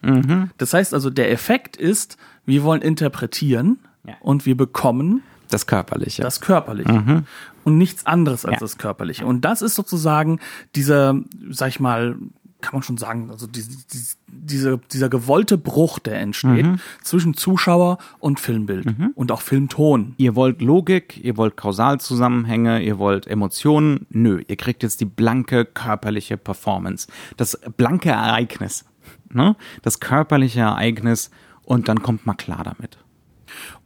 [0.57, 4.15] Das heißt also, der Effekt ist, wir wollen interpretieren Ja.
[4.21, 6.21] und wir bekommen Das Körperliche.
[6.21, 7.23] das Körperliche.
[7.63, 8.59] Und nichts anderes als Ja.
[8.59, 9.25] das Körperliche.
[9.25, 10.39] Und das ist sozusagen
[10.75, 11.15] dieser,
[11.49, 12.15] sag ich mal,
[12.61, 16.79] kann man schon sagen, also die, die, diese, dieser gewollte Bruch, der entsteht mhm.
[17.03, 19.11] zwischen Zuschauer und Filmbild mhm.
[19.15, 20.15] und auch Filmton.
[20.17, 24.07] Ihr wollt Logik, ihr wollt Kausalzusammenhänge, ihr wollt Emotionen.
[24.09, 27.07] Nö, ihr kriegt jetzt die blanke körperliche Performance.
[27.37, 28.85] Das blanke Ereignis.
[29.29, 29.55] Ne?
[29.81, 31.29] Das körperliche Ereignis
[31.63, 32.97] und dann kommt mal klar damit.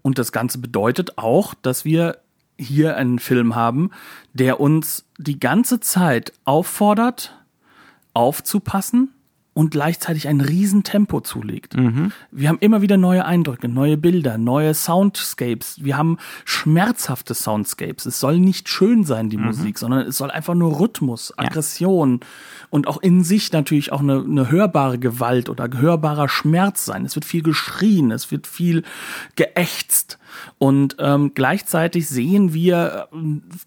[0.01, 2.19] Und das Ganze bedeutet auch, dass wir
[2.57, 3.91] hier einen Film haben,
[4.33, 7.38] der uns die ganze Zeit auffordert,
[8.19, 9.13] aufzupassen
[9.59, 11.75] und gleichzeitig ein Riesentempo zulegt.
[11.75, 12.13] Mhm.
[12.31, 15.83] Wir haben immer wieder neue Eindrücke, neue Bilder, neue Soundscapes.
[15.83, 18.05] Wir haben schmerzhafte Soundscapes.
[18.05, 19.47] Es soll nicht schön sein, die mhm.
[19.47, 22.27] Musik, sondern es soll einfach nur Rhythmus, Aggression ja.
[22.69, 27.03] und auch in sich natürlich auch eine, eine hörbare Gewalt oder hörbarer Schmerz sein.
[27.03, 28.83] Es wird viel geschrien, es wird viel
[29.35, 30.19] geächtzt.
[30.57, 33.17] Und ähm, gleichzeitig sehen wir äh,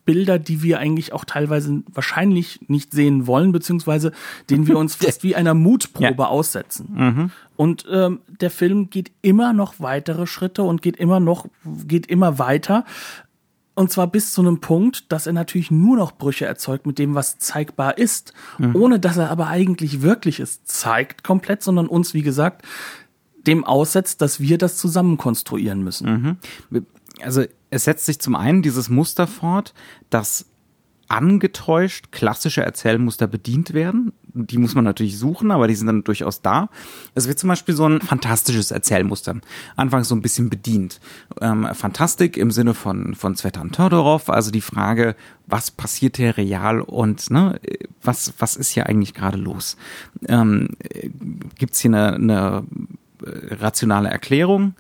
[0.05, 4.13] Bilder, die wir eigentlich auch teilweise wahrscheinlich nicht sehen wollen, beziehungsweise
[4.51, 6.29] denen wir uns fast wie einer Mutprobe ja.
[6.29, 6.89] aussetzen.
[6.95, 7.31] Mhm.
[7.57, 11.47] Und ähm, der Film geht immer noch weitere Schritte und geht immer noch,
[11.87, 12.85] geht immer weiter.
[13.75, 17.15] Und zwar bis zu einem Punkt, dass er natürlich nur noch Brüche erzeugt mit dem,
[17.15, 18.77] was zeigbar ist, mhm.
[18.77, 22.67] ohne dass er aber eigentlich wirklich es zeigt komplett, sondern uns, wie gesagt,
[23.47, 26.39] dem aussetzt, dass wir das zusammen konstruieren müssen.
[26.71, 26.87] Mhm.
[27.23, 29.75] Also es setzt sich zum einen dieses Muster fort,
[30.11, 30.47] dass
[31.13, 34.13] angetäuscht klassische Erzählmuster bedient werden.
[34.35, 36.71] Die muss man natürlich suchen, aber die sind dann durchaus da.
[37.15, 39.37] Es wird zum Beispiel so ein fantastisches Erzählmuster
[39.77, 41.01] anfangs so ein bisschen bedient.
[41.43, 45.15] Ähm, Fantastik im Sinne von, von Svetan Todorov, also die Frage,
[45.47, 47.61] was passiert hier real und ne,
[48.03, 49.77] was, was ist hier eigentlich gerade los?
[50.29, 50.71] Ähm,
[51.59, 52.65] Gibt es hier eine, eine
[53.51, 54.75] rationale Erklärung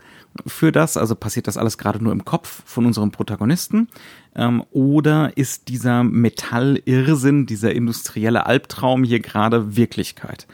[0.46, 0.96] für das?
[0.96, 3.88] Also passiert das alles gerade nur im Kopf von unserem Protagonisten?
[4.34, 10.46] Ähm, oder ist dieser Metallirrsinn, dieser industrielle Albtraum hier gerade Wirklichkeit?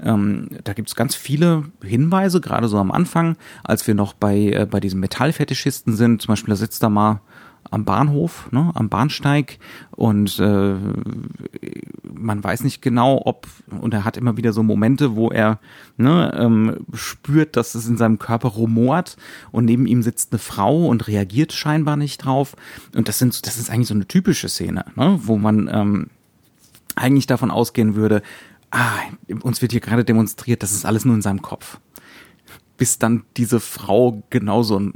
[0.00, 4.52] Ähm, da gibt es ganz viele Hinweise, gerade so am Anfang, als wir noch bei,
[4.52, 6.22] äh, bei diesem Metallfetischisten sind.
[6.22, 7.20] Zum Beispiel, da sitzt da mal
[7.70, 9.58] am Bahnhof, ne, am Bahnsteig
[9.90, 10.74] und äh,
[12.12, 13.46] man weiß nicht genau, ob
[13.80, 15.58] und er hat immer wieder so Momente, wo er
[15.96, 19.16] ne, ähm, spürt, dass es in seinem Körper rumort
[19.52, 22.56] und neben ihm sitzt eine Frau und reagiert scheinbar nicht drauf.
[22.94, 26.06] Und das sind das ist eigentlich so eine typische Szene, ne, wo man ähm,
[26.94, 28.22] eigentlich davon ausgehen würde,
[28.70, 28.98] ah,
[29.42, 31.78] uns wird hier gerade demonstriert, das ist alles nur in seinem Kopf.
[32.76, 34.94] Bis dann diese Frau genauso ein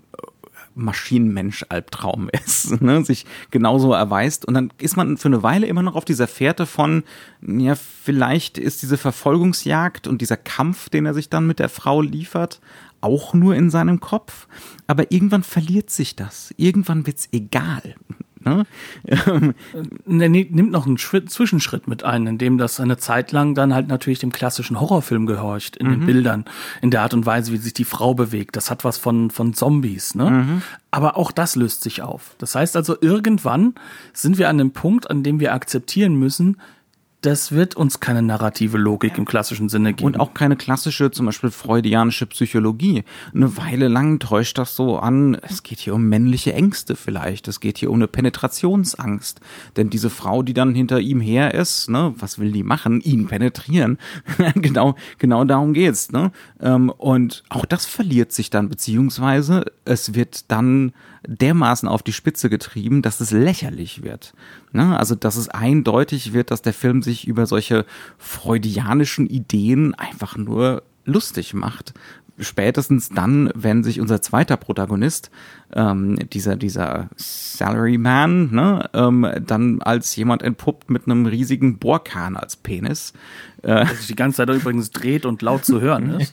[0.81, 3.05] Maschinenmensch-Albtraum ist, ne?
[3.05, 4.45] sich genauso erweist.
[4.45, 7.05] Und dann ist man für eine Weile immer noch auf dieser Fährte von,
[7.41, 12.01] ja, vielleicht ist diese Verfolgungsjagd und dieser Kampf, den er sich dann mit der Frau
[12.03, 12.61] liefert,
[13.01, 14.47] auch nur in seinem Kopf.
[14.87, 16.53] Aber irgendwann verliert sich das.
[16.57, 17.95] Irgendwann wird's egal.
[18.43, 18.65] Ne?
[19.05, 23.89] er nimmt noch einen Schritt, Zwischenschritt mit ein, indem das eine Zeit lang dann halt
[23.89, 25.91] natürlich dem klassischen Horrorfilm gehorcht, in mhm.
[25.91, 26.45] den Bildern,
[26.81, 28.57] in der Art und Weise, wie sich die Frau bewegt.
[28.57, 30.31] Das hat was von, von Zombies, ne?
[30.31, 30.63] Mhm.
[30.91, 32.35] Aber auch das löst sich auf.
[32.39, 33.75] Das heißt also, irgendwann
[34.13, 36.57] sind wir an dem Punkt, an dem wir akzeptieren müssen,
[37.21, 40.07] das wird uns keine narrative Logik im klassischen Sinne geben.
[40.07, 43.05] Und auch keine klassische, zum Beispiel freudianische Psychologie.
[43.35, 47.61] Eine Weile lang täuscht das so an, es geht hier um männliche Ängste vielleicht, es
[47.61, 49.41] geht hier um eine Penetrationsangst.
[49.77, 53.01] Denn diese Frau, die dann hinter ihm her ist, ne, was will die machen?
[53.03, 53.99] Ihn penetrieren.
[54.55, 56.33] genau, genau darum geht's, ne?
[56.61, 60.93] Ähm, und auch das verliert sich dann, beziehungsweise es wird dann
[61.27, 64.33] dermaßen auf die Spitze getrieben, dass es lächerlich wird.
[64.73, 64.99] Ne?
[64.99, 67.85] Also, dass es eindeutig wird, dass der Film sich über solche
[68.19, 71.95] freudianischen Ideen einfach nur lustig macht,
[72.41, 75.31] spätestens dann, wenn sich unser zweiter Protagonist,
[75.73, 82.57] ähm, dieser, dieser Salaryman, ne, ähm, dann als jemand entpuppt mit einem riesigen Bohrkahn als
[82.57, 83.13] Penis.
[83.63, 86.33] Äh, sich die ganze Zeit übrigens dreht und laut zu hören ist.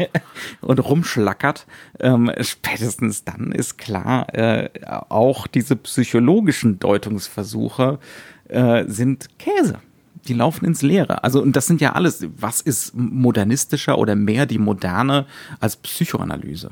[0.62, 1.68] und rumschlackert.
[2.00, 4.70] Ähm, spätestens dann ist klar, äh,
[5.10, 8.00] auch diese psychologischen Deutungsversuche
[8.48, 9.80] äh, sind Käse
[10.28, 11.24] die laufen ins Leere.
[11.24, 15.26] Also, und das sind ja alles, was ist modernistischer oder mehr die Moderne
[15.60, 16.72] als Psychoanalyse?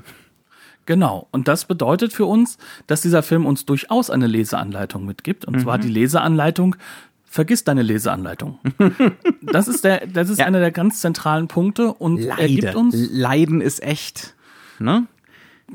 [0.86, 1.28] Genau.
[1.32, 5.46] Und das bedeutet für uns, dass dieser Film uns durchaus eine Leseanleitung mitgibt.
[5.46, 5.60] Und mhm.
[5.62, 6.76] zwar die Leseanleitung,
[7.26, 8.60] vergiss deine Leseanleitung.
[9.42, 10.48] Das ist der, das ist ja.
[10.48, 12.42] einer der ganz zentralen Punkte und Leide.
[12.42, 12.96] er gibt uns.
[13.12, 14.34] Leiden ist echt.
[14.80, 15.06] Ne?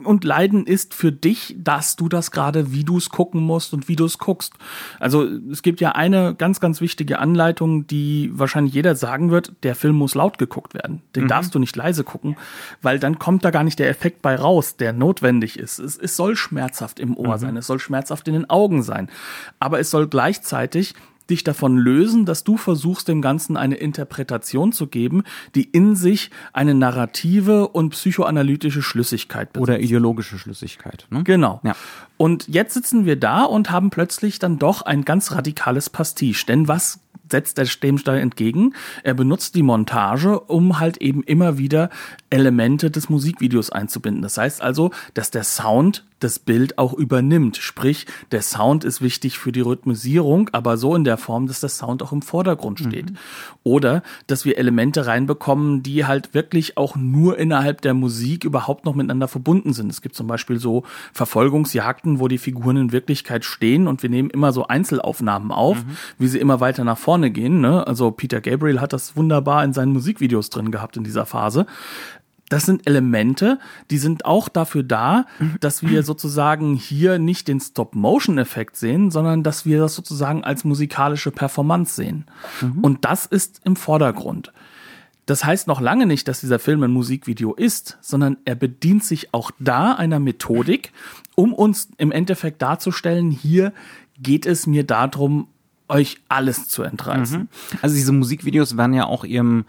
[0.04, 3.88] Und Leiden ist für dich, dass du das gerade, wie du es gucken musst und
[3.88, 4.52] wie du es guckst.
[5.00, 9.74] Also es gibt ja eine ganz, ganz wichtige Anleitung, die wahrscheinlich jeder sagen wird, der
[9.74, 11.02] Film muss laut geguckt werden.
[11.16, 11.28] Den mhm.
[11.28, 12.36] darfst du nicht leise gucken,
[12.82, 15.80] weil dann kommt da gar nicht der Effekt bei raus, der notwendig ist.
[15.80, 17.40] Es, es soll schmerzhaft im Ohr mhm.
[17.40, 19.08] sein, es soll schmerzhaft in den Augen sein,
[19.58, 20.94] aber es soll gleichzeitig
[21.30, 25.22] dich davon lösen, dass du versuchst, dem Ganzen eine Interpretation zu geben,
[25.54, 29.62] die in sich eine narrative und psychoanalytische Schlüssigkeit besitzt.
[29.62, 31.06] Oder ideologische Schlüssigkeit.
[31.10, 31.22] Ne?
[31.24, 31.60] Genau.
[31.64, 31.74] Ja.
[32.16, 36.44] Und jetzt sitzen wir da und haben plötzlich dann doch ein ganz radikales Pastiche.
[36.46, 38.74] Denn was setzt der Stehmstein entgegen.
[39.02, 41.90] Er benutzt die Montage, um halt eben immer wieder
[42.28, 44.22] Elemente des Musikvideos einzubinden.
[44.22, 47.56] Das heißt also, dass der Sound das Bild auch übernimmt.
[47.56, 51.70] Sprich, der Sound ist wichtig für die Rhythmisierung, aber so in der Form, dass der
[51.70, 53.10] Sound auch im Vordergrund steht.
[53.10, 53.16] Mhm.
[53.64, 58.94] Oder, dass wir Elemente reinbekommen, die halt wirklich auch nur innerhalb der Musik überhaupt noch
[58.94, 59.90] miteinander verbunden sind.
[59.90, 64.30] Es gibt zum Beispiel so Verfolgungsjagden, wo die Figuren in Wirklichkeit stehen und wir nehmen
[64.30, 65.96] immer so Einzelaufnahmen auf, mhm.
[66.18, 67.60] wie sie immer weiter nach vorne gehen.
[67.60, 67.86] Ne?
[67.86, 71.66] Also Peter Gabriel hat das wunderbar in seinen Musikvideos drin gehabt in dieser Phase
[72.50, 73.58] das sind Elemente,
[73.90, 75.24] die sind auch dafür da,
[75.60, 81.30] dass wir sozusagen hier nicht den Stop-Motion-Effekt sehen, sondern dass wir das sozusagen als musikalische
[81.30, 82.26] Performance sehen.
[82.60, 82.80] Mhm.
[82.80, 84.52] Und das ist im Vordergrund.
[85.26, 89.32] Das heißt noch lange nicht, dass dieser Film ein Musikvideo ist, sondern er bedient sich
[89.32, 90.92] auch da einer Methodik,
[91.36, 93.72] um uns im Endeffekt darzustellen, hier
[94.18, 95.46] geht es mir darum,
[95.90, 97.40] euch alles zu entreißen.
[97.40, 97.48] Mhm.
[97.82, 99.64] Also diese Musikvideos werden ja auch ihrem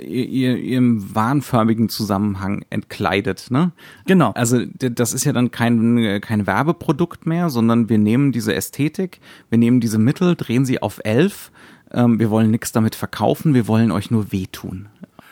[0.00, 3.72] ihr, ihrem wahnförmigen Zusammenhang entkleidet, ne?
[4.06, 4.32] Genau.
[4.32, 9.58] Also das ist ja dann kein, kein Werbeprodukt mehr, sondern wir nehmen diese Ästhetik, wir
[9.58, 11.52] nehmen diese Mittel, drehen sie auf elf.
[11.92, 14.88] Ähm, wir wollen nichts damit verkaufen, wir wollen euch nur wehtun.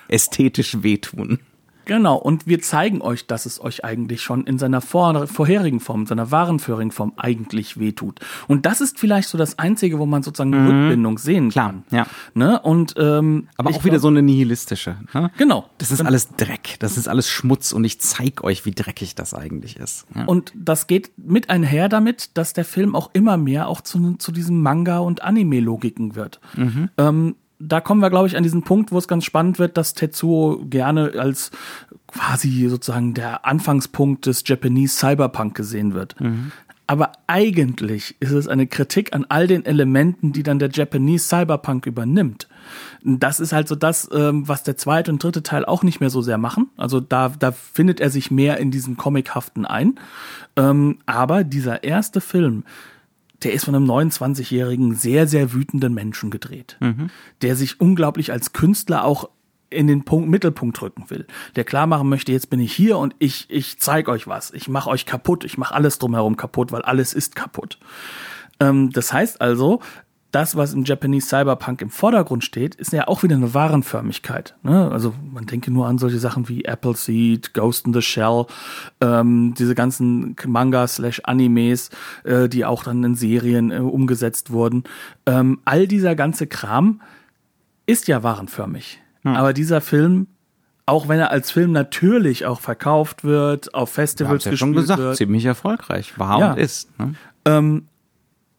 [0.08, 1.40] Ästhetisch wehtun.
[1.84, 6.06] Genau, und wir zeigen euch, dass es euch eigentlich schon in seiner vor vorherigen Form,
[6.06, 8.20] seiner wahren Form eigentlich wehtut.
[8.48, 10.80] Und das ist vielleicht so das Einzige, wo man sozusagen eine mhm.
[10.80, 11.84] Rückbindung sehen Klar, kann.
[11.90, 12.06] Ja.
[12.34, 12.60] Ne?
[12.60, 14.96] Und, ähm, Aber auch wieder so eine nihilistische.
[15.12, 15.30] Ne?
[15.36, 15.68] Genau.
[15.78, 19.34] Das ist alles Dreck, das ist alles Schmutz und ich zeig euch, wie dreckig das
[19.34, 20.06] eigentlich ist.
[20.14, 20.24] Ja.
[20.24, 24.32] Und das geht mit einher damit, dass der Film auch immer mehr auch zu, zu
[24.32, 26.40] diesem Manga- und Anime-Logiken wird.
[26.56, 26.90] Mhm.
[26.98, 29.94] Ähm, da kommen wir, glaube ich, an diesen Punkt, wo es ganz spannend wird, dass
[29.94, 31.50] Tetsuo gerne als
[32.06, 36.20] quasi sozusagen der Anfangspunkt des Japanese Cyberpunk gesehen wird.
[36.20, 36.52] Mhm.
[36.86, 41.86] Aber eigentlich ist es eine Kritik an all den Elementen, die dann der Japanese Cyberpunk
[41.86, 42.46] übernimmt.
[43.02, 46.10] Das ist halt so das, ähm, was der zweite und dritte Teil auch nicht mehr
[46.10, 46.68] so sehr machen.
[46.76, 49.98] Also da, da findet er sich mehr in diesen Comichaften ein.
[50.56, 52.64] Ähm, aber dieser erste Film,
[53.44, 57.10] der ist von einem 29-jährigen, sehr, sehr wütenden Menschen gedreht, mhm.
[57.42, 59.28] der sich unglaublich als Künstler auch
[59.70, 61.26] in den Punkt, Mittelpunkt drücken will,
[61.56, 64.68] der klar machen möchte, jetzt bin ich hier und ich, ich zeig euch was, ich
[64.68, 67.78] mache euch kaputt, ich mache alles drumherum kaputt, weil alles ist kaputt.
[68.60, 69.80] Ähm, das heißt also,
[70.34, 74.56] das, was im Japanese Cyberpunk im Vordergrund steht, ist ja auch wieder eine Warenförmigkeit.
[74.62, 74.90] Ne?
[74.90, 78.46] Also man denke nur an solche Sachen wie Appleseed, Ghost in the Shell,
[79.00, 81.90] ähm, diese ganzen Manga-slash-Animes,
[82.24, 84.84] äh, die auch dann in Serien äh, umgesetzt wurden.
[85.26, 87.00] Ähm, all dieser ganze Kram
[87.86, 89.00] ist ja warenförmig.
[89.22, 89.36] Hm.
[89.36, 90.26] Aber dieser Film
[90.86, 95.00] auch wenn er als Film natürlich auch verkauft wird, auf Festivals ja gespielt schon gesagt,
[95.00, 95.16] wird.
[95.16, 96.52] ziemlich erfolgreich war ja.
[96.52, 96.98] und ist.
[96.98, 97.14] Ne?
[97.46, 97.86] Ähm,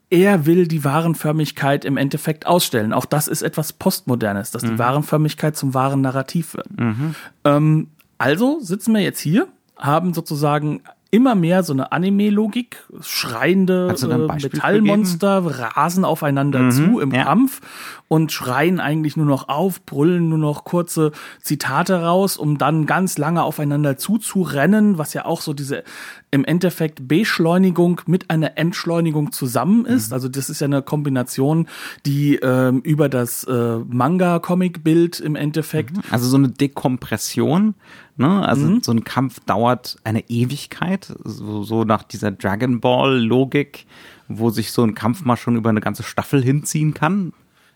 [0.09, 2.93] er will die Warenförmigkeit im Endeffekt ausstellen.
[2.93, 4.67] Auch das ist etwas Postmodernes, dass mhm.
[4.67, 6.79] die Warenförmigkeit zum wahren Narrativ wird.
[6.79, 7.15] Mhm.
[7.43, 7.87] Ähm,
[8.17, 10.81] also sitzen wir jetzt hier, haben sozusagen
[11.15, 17.23] immer mehr so eine Anime-Logik, schreiende äh, Metallmonster rasen aufeinander mhm, zu im ja.
[17.23, 17.61] Kampf
[18.09, 23.17] und schreien eigentlich nur noch auf, brüllen nur noch kurze Zitate raus, um dann ganz
[23.17, 25.85] lange aufeinander zuzurennen, was ja auch so diese
[26.31, 30.09] im Endeffekt Beschleunigung mit einer Entschleunigung zusammen ist.
[30.09, 30.15] Mhm.
[30.15, 31.69] Also das ist ja eine Kombination,
[32.05, 35.95] die ähm, über das äh, Manga-Comic-Bild im Endeffekt.
[35.95, 36.03] Mhm.
[36.11, 37.75] Also so eine Dekompression.
[38.17, 38.47] Ne?
[38.47, 38.81] Also mhm.
[38.81, 43.85] so ein Kampf dauert eine Ewigkeit, so, so nach dieser Dragon Ball-Logik,
[44.27, 47.33] wo sich so ein Kampf mal schon über eine ganze Staffel hinziehen kann.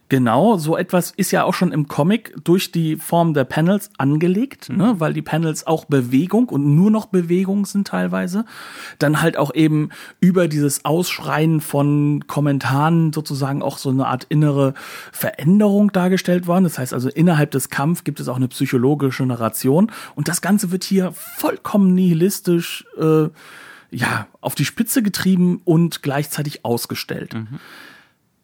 [0.10, 4.68] Genau, so etwas ist ja auch schon im Comic durch die Form der Panels angelegt,
[4.68, 4.78] mhm.
[4.78, 8.44] ne, weil die Panels auch Bewegung und nur noch Bewegung sind teilweise.
[8.98, 14.74] Dann halt auch eben über dieses Ausschreien von Kommentaren sozusagen auch so eine Art innere
[15.12, 16.64] Veränderung dargestellt worden.
[16.64, 20.72] Das heißt also, innerhalb des Kampfs gibt es auch eine psychologische Narration und das Ganze
[20.72, 23.30] wird hier vollkommen nihilistisch äh,
[23.92, 27.36] ja, auf die Spitze getrieben und gleichzeitig ausgestellt.
[27.36, 27.60] Mhm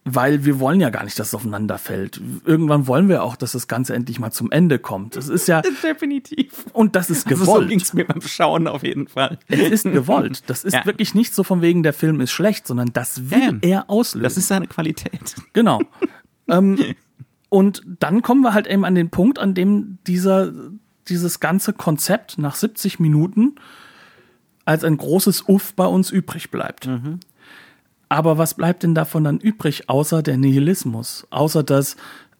[0.07, 2.21] weil wir wollen ja gar nicht, dass es aufeinander fällt.
[2.45, 5.15] Irgendwann wollen wir auch, dass das Ganze endlich mal zum Ende kommt.
[5.15, 7.49] Das ist ja definitiv und das ist gewollt.
[7.49, 9.39] Also so ging's mir beim Schauen auf jeden Fall.
[9.47, 10.43] Es ist gewollt.
[10.47, 10.85] Das ist ja.
[10.85, 14.23] wirklich nicht so von wegen der Film ist schlecht, sondern das will ähm, er auslösen.
[14.23, 15.35] Das ist seine Qualität.
[15.53, 15.81] Genau.
[16.47, 16.77] ähm,
[17.49, 20.53] und dann kommen wir halt eben an den Punkt, an dem dieser
[21.07, 23.55] dieses ganze Konzept nach 70 Minuten
[24.65, 26.87] als ein großes Uff bei uns übrig bleibt.
[26.87, 27.19] Mhm.
[28.09, 31.27] Aber was bleibt denn davon dann übrig, außer der Nihilismus?
[31.31, 31.95] Außer dass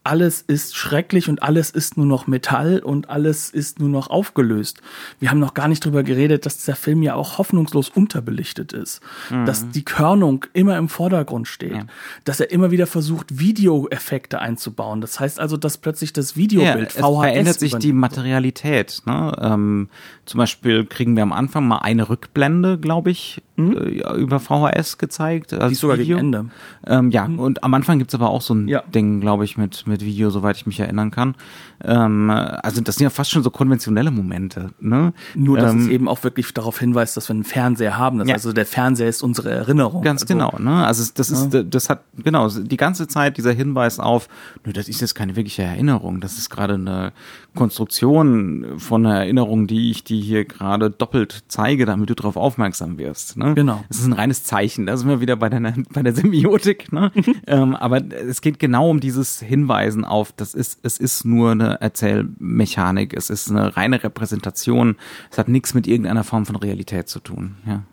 [0.06, 4.82] alles ist schrecklich und alles ist nur noch Metall und alles ist nur noch aufgelöst.
[5.20, 9.02] Wir haben noch gar nicht drüber geredet, dass der Film ja auch hoffnungslos unterbelichtet ist,
[9.32, 9.46] mhm.
[9.46, 11.86] dass die Körnung immer im Vordergrund steht, ja.
[12.24, 15.02] dass er immer wieder versucht, Videoeffekte einzubauen.
[15.02, 19.02] Das heißt also, dass plötzlich das Videobild ja, es verändert sich die Materialität.
[19.06, 19.36] Ne?
[19.42, 19.90] Ähm,
[20.26, 23.78] zum Beispiel kriegen wir am Anfang mal eine Rückblende, glaube ich, mhm.
[23.78, 25.52] äh, über VHS gezeigt.
[25.52, 26.18] Die ist sogar Video.
[26.18, 26.50] gegen Ende.
[26.86, 27.40] Ähm, ja, mhm.
[27.40, 28.82] und am Anfang gibt's aber auch so ein ja.
[28.94, 31.36] Ding, glaube ich, mit, mit Video, soweit ich mich erinnern kann.
[31.84, 34.72] Ähm, also das sind ja fast schon so konventionelle Momente.
[34.80, 35.14] Ne?
[35.34, 38.20] Nur, dass ähm, es eben auch wirklich darauf hinweist, dass wir einen Fernseher haben.
[38.20, 38.36] Das ja.
[38.36, 40.02] Also der Fernseher ist unsere Erinnerung.
[40.02, 40.58] Ganz also, genau.
[40.60, 40.86] Ne?
[40.86, 41.64] Also das ist, ja.
[41.64, 44.28] das hat genau die ganze Zeit dieser Hinweis auf,
[44.66, 46.22] nö, das ist jetzt keine wirkliche Erinnerung.
[46.22, 47.14] Das ist gerade eine
[47.56, 52.98] Konstruktion von einer Erinnerung, die ich dir hier gerade doppelt zeige, damit du darauf aufmerksam
[52.98, 53.38] wirst.
[53.38, 53.45] Ne?
[53.54, 53.84] Genau.
[53.90, 54.86] Es ist ein reines Zeichen.
[54.86, 56.92] Da sind wir wieder bei der, bei der Semiotik.
[56.92, 57.12] Ne?
[57.48, 61.82] ähm, aber es geht genau um dieses Hinweisen auf, das ist, es ist nur eine
[61.82, 64.96] Erzählmechanik, es ist eine reine Repräsentation,
[65.32, 67.56] es hat nichts mit irgendeiner Form von Realität zu tun.
[67.68, 67.84] Ja.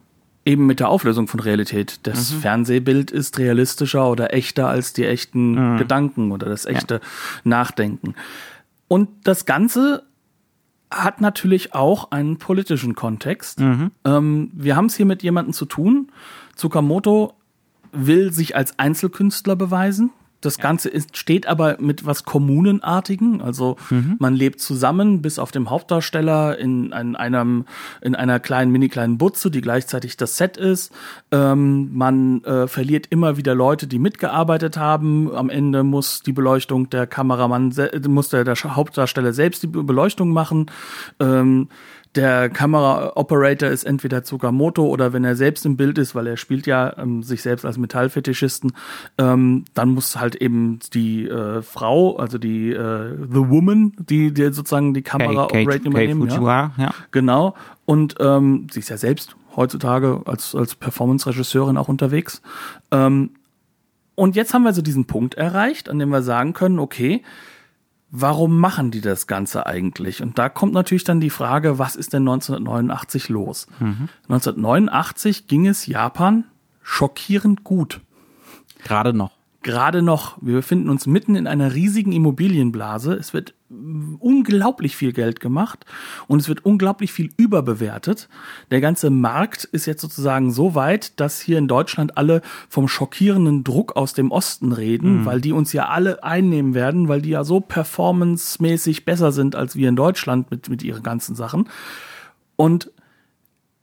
[0.44, 2.00] Eben mit der Auflösung von Realität.
[2.02, 2.40] Das mhm.
[2.40, 5.78] Fernsehbild ist realistischer oder echter als die echten mhm.
[5.78, 7.00] Gedanken oder das echte ja.
[7.44, 8.14] Nachdenken.
[8.88, 10.04] Und das Ganze
[10.92, 13.60] hat natürlich auch einen politischen Kontext.
[13.60, 13.90] Mhm.
[14.04, 16.10] Ähm, wir haben es hier mit jemandem zu tun.
[16.56, 17.34] Tsukamoto
[17.92, 20.10] will sich als Einzelkünstler beweisen.
[20.42, 20.58] Das.
[20.58, 23.40] Ganze ist, steht aber mit was Kommunenartigen.
[23.40, 24.16] Also mhm.
[24.18, 27.64] man lebt zusammen, bis auf dem Hauptdarsteller in, in einem
[28.00, 30.92] in einer kleinen mini kleinen Butze, die gleichzeitig das Set ist.
[31.30, 35.34] Ähm, man äh, verliert immer wieder Leute, die mitgearbeitet haben.
[35.34, 37.74] Am Ende muss die Beleuchtung der Kameramann
[38.08, 40.66] muss der, der Hauptdarsteller selbst die Beleuchtung machen.
[41.20, 41.68] Ähm,
[42.14, 46.66] der Kameraoperator ist entweder Tsukamoto oder wenn er selbst im Bild ist, weil er spielt
[46.66, 48.72] ja ähm, sich selbst als Metallfetischisten,
[49.16, 54.52] ähm, dann muss halt eben die äh, Frau, also die äh, The Woman, die, die
[54.52, 56.28] sozusagen die Kamera Kate, Kate, übernehmen.
[56.28, 56.72] Kate ja.
[56.76, 56.90] ja.
[57.12, 57.54] Genau.
[57.86, 62.42] Und ähm, sie ist ja selbst heutzutage als, als Performance-Regisseurin auch unterwegs.
[62.90, 63.30] Ähm,
[64.14, 67.22] und jetzt haben wir so diesen Punkt erreicht, an dem wir sagen können, okay,
[68.12, 70.22] warum machen die das Ganze eigentlich?
[70.22, 73.66] Und da kommt natürlich dann die Frage, was ist denn 1989 los?
[73.80, 74.08] Mhm.
[74.28, 76.44] 1989 ging es Japan
[76.82, 78.00] schockierend gut.
[78.84, 83.14] Gerade noch gerade noch, wir befinden uns mitten in einer riesigen Immobilienblase.
[83.14, 83.54] Es wird
[84.18, 85.84] unglaublich viel Geld gemacht
[86.28, 88.28] und es wird unglaublich viel überbewertet.
[88.70, 93.64] Der ganze Markt ist jetzt sozusagen so weit, dass hier in Deutschland alle vom schockierenden
[93.64, 95.26] Druck aus dem Osten reden, mhm.
[95.26, 99.76] weil die uns ja alle einnehmen werden, weil die ja so performancemäßig besser sind als
[99.76, 101.68] wir in Deutschland mit, mit ihren ganzen Sachen.
[102.56, 102.90] Und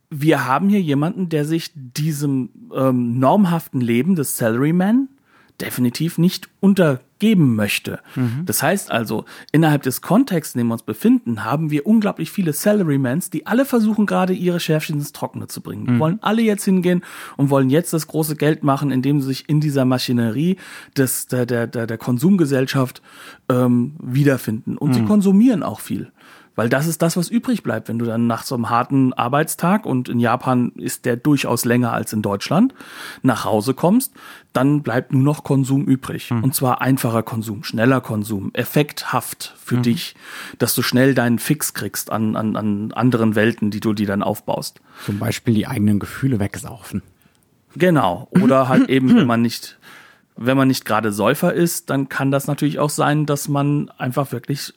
[0.09, 5.07] wir haben hier jemanden, der sich diesem ähm, normhaften Leben des Salaryman
[5.61, 6.49] definitiv nicht
[7.19, 7.99] untergeben möchte.
[8.15, 8.43] Mhm.
[8.45, 12.53] Das heißt also, innerhalb des Kontexts, in dem wir uns befinden, haben wir unglaublich viele
[12.53, 15.85] Salarymans, die alle versuchen gerade ihre Schärfchen ins Trockene zu bringen.
[15.85, 15.99] Die mhm.
[15.99, 17.03] wollen alle jetzt hingehen
[17.37, 20.57] und wollen jetzt das große Geld machen, indem sie sich in dieser Maschinerie
[20.95, 23.01] des, der, der, der, der Konsumgesellschaft
[23.49, 24.77] ähm, wiederfinden.
[24.77, 24.93] Und mhm.
[24.93, 26.11] sie konsumieren auch viel.
[26.59, 29.85] Weil das ist das, was übrig bleibt, wenn du dann nach so einem harten Arbeitstag
[29.85, 32.73] und in Japan ist der durchaus länger als in Deutschland,
[33.21, 34.11] nach Hause kommst,
[34.51, 36.31] dann bleibt nur noch Konsum übrig.
[36.31, 36.43] Mhm.
[36.43, 39.83] Und zwar einfacher Konsum, schneller Konsum, effekthaft für mhm.
[39.83, 40.15] dich,
[40.57, 44.21] dass du schnell deinen Fix kriegst an, an, an anderen Welten, die du dir dann
[44.21, 44.81] aufbaust.
[45.05, 47.03] Zum Beispiel die eigenen Gefühle wegsaufen.
[47.77, 48.27] Genau.
[48.31, 49.79] Oder halt eben, wenn man nicht
[50.41, 54.31] wenn man nicht gerade Säufer ist, dann kann das natürlich auch sein, dass man einfach
[54.31, 54.73] wirklich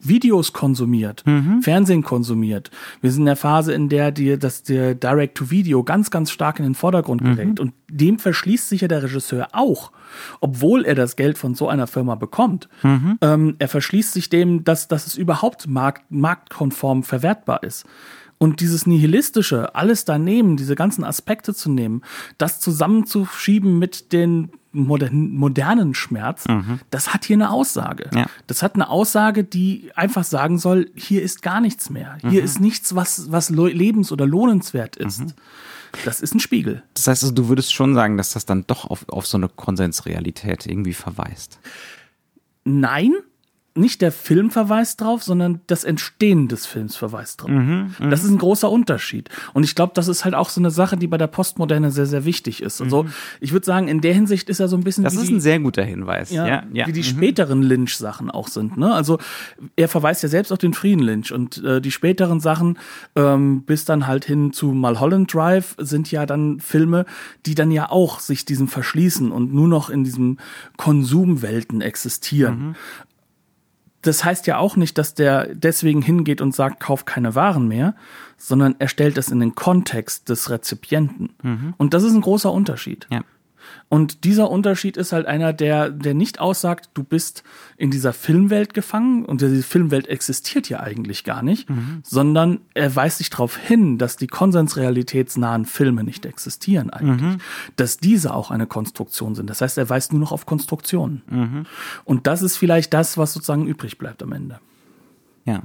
[0.00, 1.62] Videos konsumiert, mhm.
[1.62, 2.70] Fernsehen konsumiert.
[3.00, 6.64] Wir sind in der Phase, in der die, dass der Direct-to-Video ganz, ganz stark in
[6.64, 7.36] den Vordergrund mhm.
[7.36, 7.60] gerät.
[7.60, 9.92] Und dem verschließt sich ja der Regisseur auch,
[10.40, 12.68] obwohl er das Geld von so einer Firma bekommt.
[12.82, 13.18] Mhm.
[13.20, 17.86] Ähm, er verschließt sich dem, dass, dass es überhaupt markt, marktkonform verwertbar ist.
[18.38, 22.02] Und dieses Nihilistische, alles daneben, diese ganzen Aspekte zu nehmen,
[22.36, 26.80] das zusammenzuschieben mit den modernen Schmerz, mhm.
[26.90, 28.10] das hat hier eine Aussage.
[28.12, 28.26] Ja.
[28.48, 32.18] Das hat eine Aussage, die einfach sagen soll, hier ist gar nichts mehr.
[32.22, 32.44] Hier mhm.
[32.46, 35.20] ist nichts, was, was lebens- oder lohnenswert ist.
[35.20, 35.32] Mhm.
[36.04, 36.82] Das ist ein Spiegel.
[36.94, 39.48] Das heißt, also, du würdest schon sagen, dass das dann doch auf, auf so eine
[39.48, 41.60] Konsensrealität irgendwie verweist.
[42.64, 43.12] Nein,
[43.76, 47.50] nicht der Film verweist drauf, sondern das Entstehen des Films verweist drauf.
[47.50, 49.30] Mhm, das ist ein großer Unterschied.
[49.52, 52.06] Und ich glaube, das ist halt auch so eine Sache, die bei der Postmoderne sehr,
[52.06, 52.80] sehr wichtig ist.
[52.80, 53.06] Also
[53.40, 55.02] ich würde sagen, in der Hinsicht ist er so ein bisschen.
[55.02, 55.06] Mhm.
[55.06, 56.30] Das ist die- ein sehr guter Hinweis.
[56.30, 56.86] ja, Ja, ja.
[56.86, 57.04] wie die Mhm.
[57.04, 58.76] späteren Lynch-Sachen auch sind.
[58.76, 58.94] Ne?
[58.94, 59.18] Also
[59.74, 62.78] er verweist ja selbst auf den frühen Lynch und äh, die späteren Sachen
[63.16, 67.06] ähm, bis dann halt hin zu Mulholland Drive sind ja dann Filme,
[67.44, 70.38] die dann ja auch sich diesem verschließen und nur noch in diesem
[70.76, 72.76] Konsumwelten existieren.
[74.04, 77.94] Das heißt ja auch nicht, dass der deswegen hingeht und sagt, kauf keine Waren mehr,
[78.36, 81.30] sondern er stellt das in den Kontext des Rezipienten.
[81.78, 83.06] Und das ist ein großer Unterschied.
[83.10, 83.22] Ja.
[83.88, 87.44] Und dieser Unterschied ist halt einer, der, der nicht aussagt, du bist
[87.76, 91.68] in dieser Filmwelt gefangen und diese Filmwelt existiert ja eigentlich gar nicht,
[92.02, 97.38] sondern er weist sich darauf hin, dass die konsensrealitätsnahen Filme nicht existieren eigentlich,
[97.76, 99.48] dass diese auch eine Konstruktion sind.
[99.48, 101.66] Das heißt, er weist nur noch auf Konstruktionen.
[102.04, 104.58] Und das ist vielleicht das, was sozusagen übrig bleibt am Ende.
[105.44, 105.62] ja.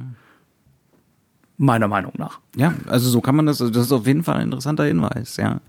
[1.61, 2.39] Meiner Meinung nach.
[2.55, 5.35] Ja, also so kann man das, also das ist auf jeden Fall ein interessanter Hinweis,
[5.35, 5.59] ja.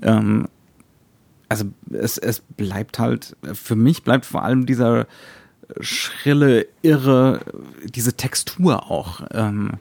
[0.00, 0.48] Ähm,
[1.48, 5.06] also es, es bleibt halt, für mich bleibt vor allem dieser
[5.80, 7.40] schrille, irre,
[7.84, 9.22] diese Textur auch.
[9.32, 9.72] Ähm,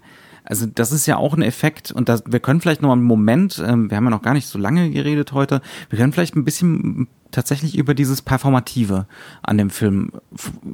[0.43, 3.61] also das ist ja auch ein Effekt und das, wir können vielleicht noch einen Moment,
[3.65, 6.45] ähm, wir haben ja noch gar nicht so lange geredet heute, wir können vielleicht ein
[6.45, 9.07] bisschen tatsächlich über dieses Performative
[9.41, 10.11] an dem Film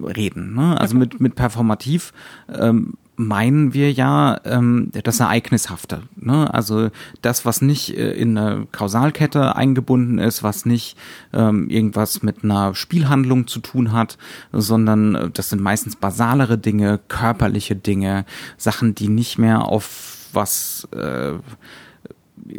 [0.04, 0.54] reden.
[0.56, 0.80] Ne?
[0.80, 2.14] Also mit, mit Performativ
[2.54, 2.94] ähm,
[3.28, 6.04] meinen wir ja ähm, das Ereignishafte.
[6.16, 6.54] Ne?
[6.54, 6.90] Also
[7.22, 10.98] das, was nicht äh, in eine Kausalkette eingebunden ist, was nicht
[11.34, 14.18] ähm, irgendwas mit einer Spielhandlung zu tun hat,
[14.52, 18.26] sondern äh, das sind meistens basalere Dinge, körperliche Dinge,
[18.58, 21.34] Sachen, die nicht mehr auf was äh,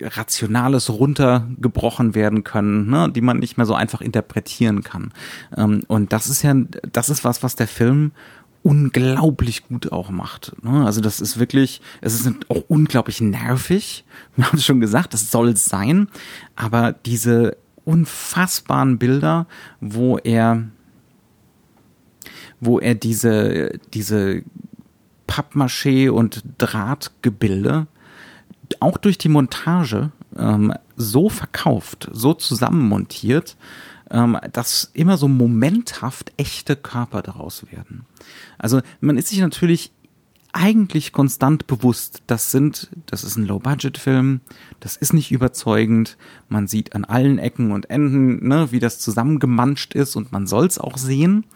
[0.00, 5.12] Rationales runtergebrochen werden können, ne, die man nicht mehr so einfach interpretieren kann.
[5.56, 6.54] Ähm, und das ist ja,
[6.92, 8.12] das ist was, was der Film
[8.62, 10.52] unglaublich gut auch macht.
[10.62, 10.84] Ne?
[10.84, 14.04] Also das ist wirklich, es ist auch unglaublich nervig.
[14.36, 16.08] Wir haben es schon gesagt, das soll es sein.
[16.56, 19.46] Aber diese unfassbaren Bilder,
[19.80, 20.64] wo er,
[22.60, 24.42] wo er diese, diese
[25.26, 27.86] Pappmaché und Drahtgebilde
[28.80, 33.56] auch durch die Montage ähm, so verkauft, so zusammenmontiert,
[34.12, 38.04] ähm, dass immer so momenthaft echte Körper daraus werden.
[38.58, 39.90] Also man ist sich natürlich
[40.52, 44.42] eigentlich konstant bewusst, das sind, das ist ein Low-Budget-Film,
[44.80, 46.18] das ist nicht überzeugend,
[46.50, 50.78] man sieht an allen Ecken und Enden, ne, wie das zusammengemanscht ist und man soll's
[50.78, 51.46] auch sehen,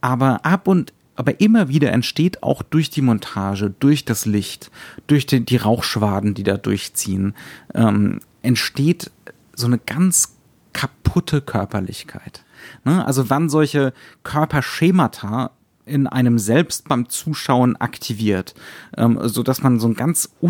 [0.00, 4.70] aber ab und aber immer wieder entsteht auch durch die Montage, durch das Licht,
[5.06, 7.34] durch die, die Rauchschwaden, die da durchziehen,
[7.74, 9.10] ähm, entsteht
[9.54, 10.32] so eine ganz
[10.72, 12.44] kaputte Körperlichkeit.
[12.84, 13.04] Ne?
[13.04, 13.92] Also wann solche
[14.22, 15.50] Körperschemata
[15.86, 18.54] in einem selbst beim Zuschauen aktiviert,
[18.96, 20.48] ähm, so dass man so ein ganz so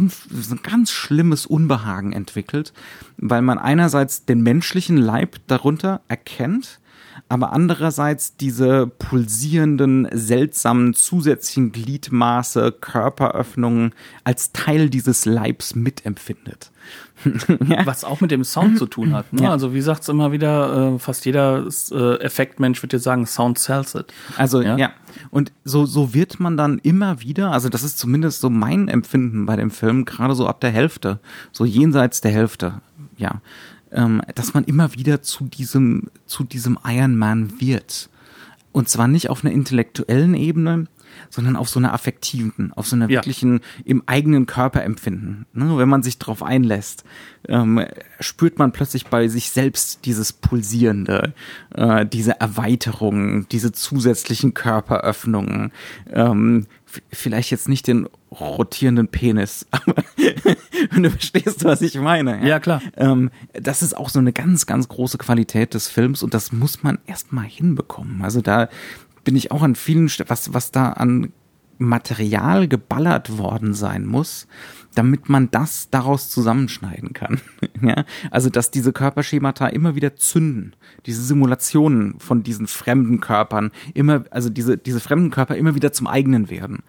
[0.54, 2.72] ein ganz schlimmes Unbehagen entwickelt,
[3.16, 6.80] weil man einerseits den menschlichen Leib darunter erkennt,
[7.28, 13.94] aber andererseits diese pulsierenden, seltsamen zusätzlichen Gliedmaße, Körperöffnungen
[14.24, 16.70] als Teil dieses Leibs mitempfindet.
[17.84, 19.32] Was auch mit dem Sound zu tun hat.
[19.32, 19.42] Ne?
[19.42, 19.50] Ja.
[19.50, 23.94] Also wie sagt's immer wieder, äh, fast jeder äh, Effektmensch wird dir sagen, Sound sells
[23.94, 24.12] it.
[24.36, 24.76] Also Ja?
[24.76, 24.90] ja.
[25.30, 29.46] Und so, so wird man dann immer wieder, also das ist zumindest so mein Empfinden
[29.46, 31.20] bei dem Film, gerade so ab der Hälfte,
[31.52, 32.80] so jenseits der Hälfte,
[33.16, 33.40] ja,
[33.92, 38.08] ähm, dass man immer wieder zu diesem, zu diesem Iron Man wird.
[38.72, 40.86] Und zwar nicht auf einer intellektuellen Ebene,
[41.28, 43.18] sondern auf so einer affektiven, auf so einer Ja.
[43.18, 45.46] wirklichen im eigenen Körper empfinden.
[45.52, 45.76] Ne?
[45.78, 47.04] Wenn man sich darauf einlässt,
[47.48, 47.84] ähm,
[48.20, 51.32] spürt man plötzlich bei sich selbst dieses Pulsierende,
[51.74, 55.72] äh, diese Erweiterungen, diese zusätzlichen Körperöffnungen.
[56.10, 56.66] Ähm,
[57.12, 59.94] vielleicht jetzt nicht den rotierenden Penis, aber
[60.90, 62.46] wenn du verstehst, was ich meine.
[62.46, 62.82] Ja, klar.
[62.96, 66.82] Ähm, das ist auch so eine ganz, ganz große Qualität des Films und das muss
[66.82, 68.22] man erstmal hinbekommen.
[68.22, 68.68] Also da
[69.24, 71.32] bin ich auch an vielen, was, was da an
[71.80, 74.46] Material geballert worden sein muss,
[74.94, 77.40] damit man das daraus zusammenschneiden kann.
[77.80, 78.04] ja?
[78.30, 80.74] Also, dass diese Körperschemata immer wieder zünden,
[81.06, 86.06] diese Simulationen von diesen fremden Körpern immer, also diese, diese fremden Körper immer wieder zum
[86.06, 86.82] eigenen werden.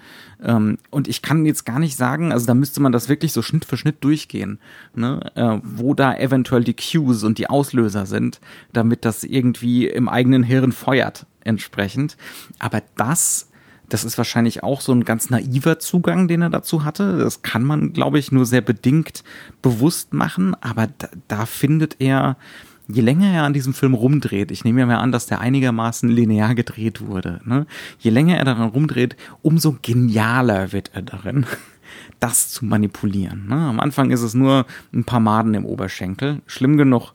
[0.44, 3.42] Ähm, und ich kann jetzt gar nicht sagen, also da müsste man das wirklich so
[3.42, 4.60] Schnitt für Schnitt durchgehen,
[4.94, 5.22] ne?
[5.36, 8.42] äh, wo da eventuell die Cues und die Auslöser sind,
[8.74, 12.18] damit das irgendwie im eigenen Hirn feuert entsprechend.
[12.60, 13.48] Aber das
[13.90, 17.18] das ist wahrscheinlich auch so ein ganz naiver Zugang, den er dazu hatte.
[17.18, 19.26] Das kann man, glaube ich, nur sehr bedingt
[19.62, 20.56] bewusst machen.
[20.62, 22.38] Aber da, da findet er
[22.88, 26.10] je länger er an diesem Film rumdreht, ich nehme ja mal an, dass der einigermaßen
[26.10, 27.66] linear gedreht wurde, ne?
[28.00, 31.46] je länger er daran rumdreht, umso genialer wird er darin,
[32.20, 33.48] das zu manipulieren.
[33.48, 33.56] Ne?
[33.56, 37.14] Am Anfang ist es nur ein paar Maden im Oberschenkel, schlimm genug,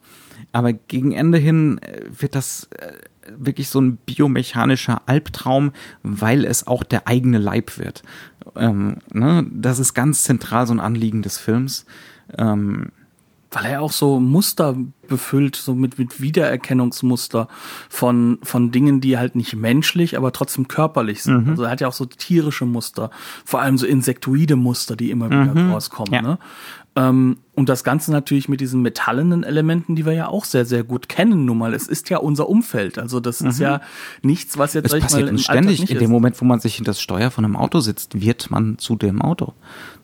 [0.52, 2.92] aber gegen Ende hin äh, wird das äh,
[3.36, 5.72] wirklich so ein biomechanischer Albtraum,
[6.02, 8.02] weil es auch der eigene Leib wird.
[8.54, 9.46] Ähm, ne?
[9.50, 11.86] Das ist ganz zentral so ein Anliegen des Films.
[12.36, 12.90] Ähm,
[13.50, 14.76] weil er auch so Muster
[15.08, 17.48] befüllt, so mit, mit Wiedererkennungsmuster
[17.88, 21.44] von, von Dingen, die halt nicht menschlich, aber trotzdem körperlich sind.
[21.44, 21.50] Mhm.
[21.50, 23.10] Also er hat ja auch so tierische Muster,
[23.44, 25.72] vor allem so insektoide Muster, die immer wieder mhm.
[25.72, 26.12] rauskommen.
[26.12, 26.22] Ja.
[26.22, 26.38] Ne?
[26.97, 30.82] Ähm, und das Ganze natürlich mit diesen metallenen Elementen, die wir ja auch sehr, sehr
[30.82, 31.74] gut kennen nun mal.
[31.74, 32.99] Es ist ja unser Umfeld.
[32.99, 33.51] Also das mhm.
[33.51, 33.80] ist ja
[34.22, 35.90] nichts, was jetzt, es passiert mal, ständig.
[35.90, 38.78] In dem Moment, wo man sich in das Steuer von einem Auto sitzt, wird man
[38.78, 39.53] zu dem Auto.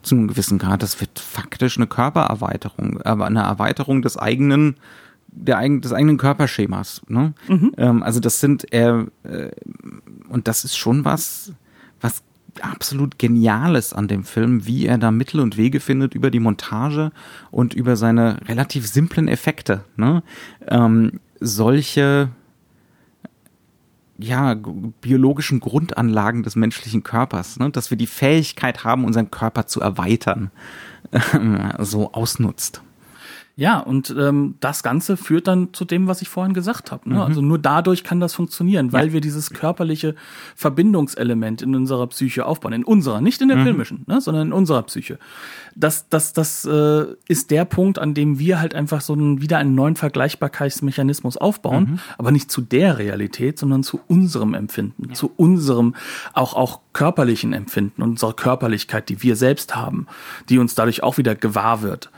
[0.03, 0.83] Zu einem gewissen Grad.
[0.83, 4.75] Das wird faktisch eine Körpererweiterung, aber eine Erweiterung des eigenen
[5.35, 7.01] der eigen, des eigenen Körperschemas.
[7.07, 7.33] Ne?
[7.47, 7.73] Mhm.
[7.77, 9.05] Ähm, also das sind äh,
[10.29, 11.53] und das ist schon was
[12.61, 17.11] absolut Geniales an dem Film, wie er da Mittel und Wege findet über die Montage
[17.51, 19.83] und über seine relativ simplen Effekte.
[19.95, 20.23] Ne?
[20.67, 22.29] Ähm, solche
[24.17, 24.55] ja,
[25.01, 27.71] biologischen Grundanlagen des menschlichen Körpers, ne?
[27.71, 30.51] dass wir die Fähigkeit haben, unseren Körper zu erweitern,
[31.79, 32.81] so ausnutzt.
[33.55, 37.07] Ja, und ähm, das Ganze führt dann zu dem, was ich vorhin gesagt habe.
[37.07, 37.15] Ne?
[37.15, 37.21] Mhm.
[37.21, 39.13] Also nur dadurch kann das funktionieren, weil ja.
[39.13, 40.15] wir dieses körperliche
[40.55, 42.73] Verbindungselement in unserer Psyche aufbauen.
[42.73, 43.63] In unserer, nicht in der mhm.
[43.63, 44.21] filmischen, ne?
[44.21, 45.19] sondern in unserer Psyche.
[45.75, 49.59] Das, das, das äh, ist der Punkt, an dem wir halt einfach so einen, wieder
[49.59, 51.99] einen neuen Vergleichbarkeitsmechanismus aufbauen, mhm.
[52.17, 55.13] aber nicht zu der Realität, sondern zu unserem Empfinden, ja.
[55.13, 55.93] zu unserem
[56.33, 60.07] auch, auch körperlichen Empfinden, unserer Körperlichkeit, die wir selbst haben,
[60.49, 62.09] die uns dadurch auch wieder gewahr wird.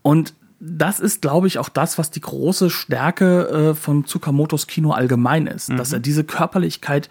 [0.00, 4.92] Und das ist, glaube ich, auch das, was die große Stärke äh, von Tsukamotos Kino
[4.92, 5.78] allgemein ist, mhm.
[5.78, 7.08] dass er diese Körperlichkeit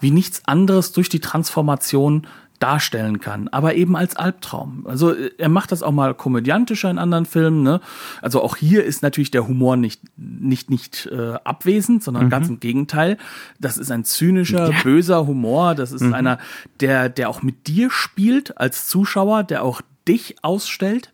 [0.00, 2.26] wie nichts anderes durch die Transformation
[2.58, 4.86] darstellen kann, aber eben als Albtraum.
[4.86, 7.62] Also äh, er macht das auch mal komödiantischer in anderen Filmen.
[7.62, 7.80] Ne?
[8.22, 12.30] Also auch hier ist natürlich der Humor nicht nicht nicht äh, abwesend, sondern mhm.
[12.30, 13.18] ganz im Gegenteil.
[13.60, 14.82] Das ist ein zynischer, ja.
[14.82, 15.74] böser Humor.
[15.74, 16.14] Das ist mhm.
[16.14, 16.38] einer,
[16.80, 21.12] der der auch mit dir spielt als Zuschauer, der auch dich ausstellt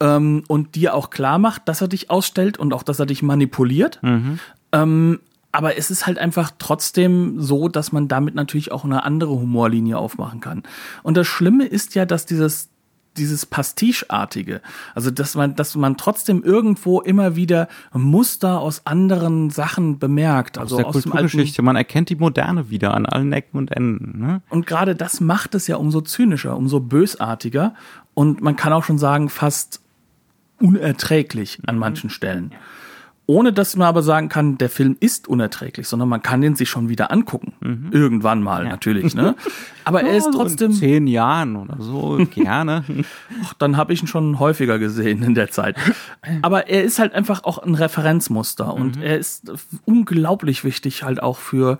[0.00, 3.22] ähm, und dir auch klar macht, dass er dich ausstellt und auch, dass er dich
[3.22, 3.98] manipuliert.
[4.02, 4.38] Mhm.
[4.72, 5.20] Ähm,
[5.50, 9.98] aber es ist halt einfach trotzdem so, dass man damit natürlich auch eine andere Humorlinie
[9.98, 10.62] aufmachen kann.
[11.02, 12.68] Und das Schlimme ist ja, dass dieses
[13.16, 14.60] dieses Pasticheartige,
[14.94, 20.64] also dass man, dass man trotzdem irgendwo immer wieder Muster aus anderen Sachen bemerkt, aus
[20.64, 21.62] also der aus Kulturgeschichte.
[21.62, 24.20] Man erkennt die Moderne wieder an allen Ecken und Enden.
[24.20, 24.42] Ne?
[24.50, 27.74] Und gerade das macht es ja umso zynischer, umso bösartiger
[28.14, 29.80] und man kann auch schon sagen fast
[30.60, 31.80] unerträglich an mhm.
[31.80, 32.52] manchen Stellen.
[33.30, 36.70] Ohne dass man aber sagen kann, der Film ist unerträglich, sondern man kann den sich
[36.70, 37.52] schon wieder angucken.
[37.60, 37.90] Mhm.
[37.92, 38.70] Irgendwann mal, ja.
[38.70, 39.14] natürlich.
[39.14, 39.34] Ne?
[39.84, 40.70] Aber er ist trotzdem.
[40.70, 42.84] in zehn Jahren oder so, gerne.
[43.44, 45.76] Ach, dann habe ich ihn schon häufiger gesehen in der Zeit.
[46.40, 49.02] Aber er ist halt einfach auch ein Referenzmuster und mhm.
[49.02, 49.52] er ist
[49.84, 51.78] unglaublich wichtig halt auch für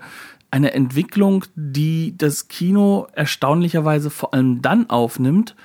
[0.51, 5.55] eine Entwicklung, die das Kino erstaunlicherweise vor allem dann aufnimmt,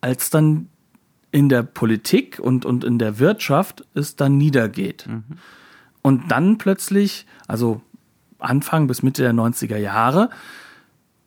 [0.00, 0.68] als dann
[1.32, 5.06] in der Politik und, und in der Wirtschaft es dann niedergeht.
[5.08, 5.24] Mhm.
[6.02, 7.80] Und dann plötzlich, also
[8.38, 10.30] Anfang bis Mitte der 90er Jahre,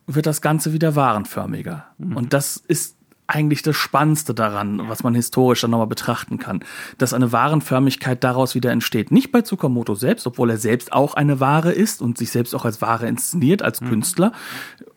[0.06, 1.88] wird das Ganze wieder warenförmiger.
[1.98, 2.16] Mhm.
[2.16, 2.96] Und das ist
[3.28, 6.64] eigentlich das Spannendste daran, was man historisch dann nochmal betrachten kann,
[7.00, 9.12] dass eine Warenförmigkeit daraus wieder entsteht.
[9.12, 12.66] Nicht bei Tsukamoto selbst, obwohl er selbst auch eine Ware ist und sich selbst auch
[12.66, 13.90] als Ware inszeniert, als mhm.
[13.90, 14.32] Künstler,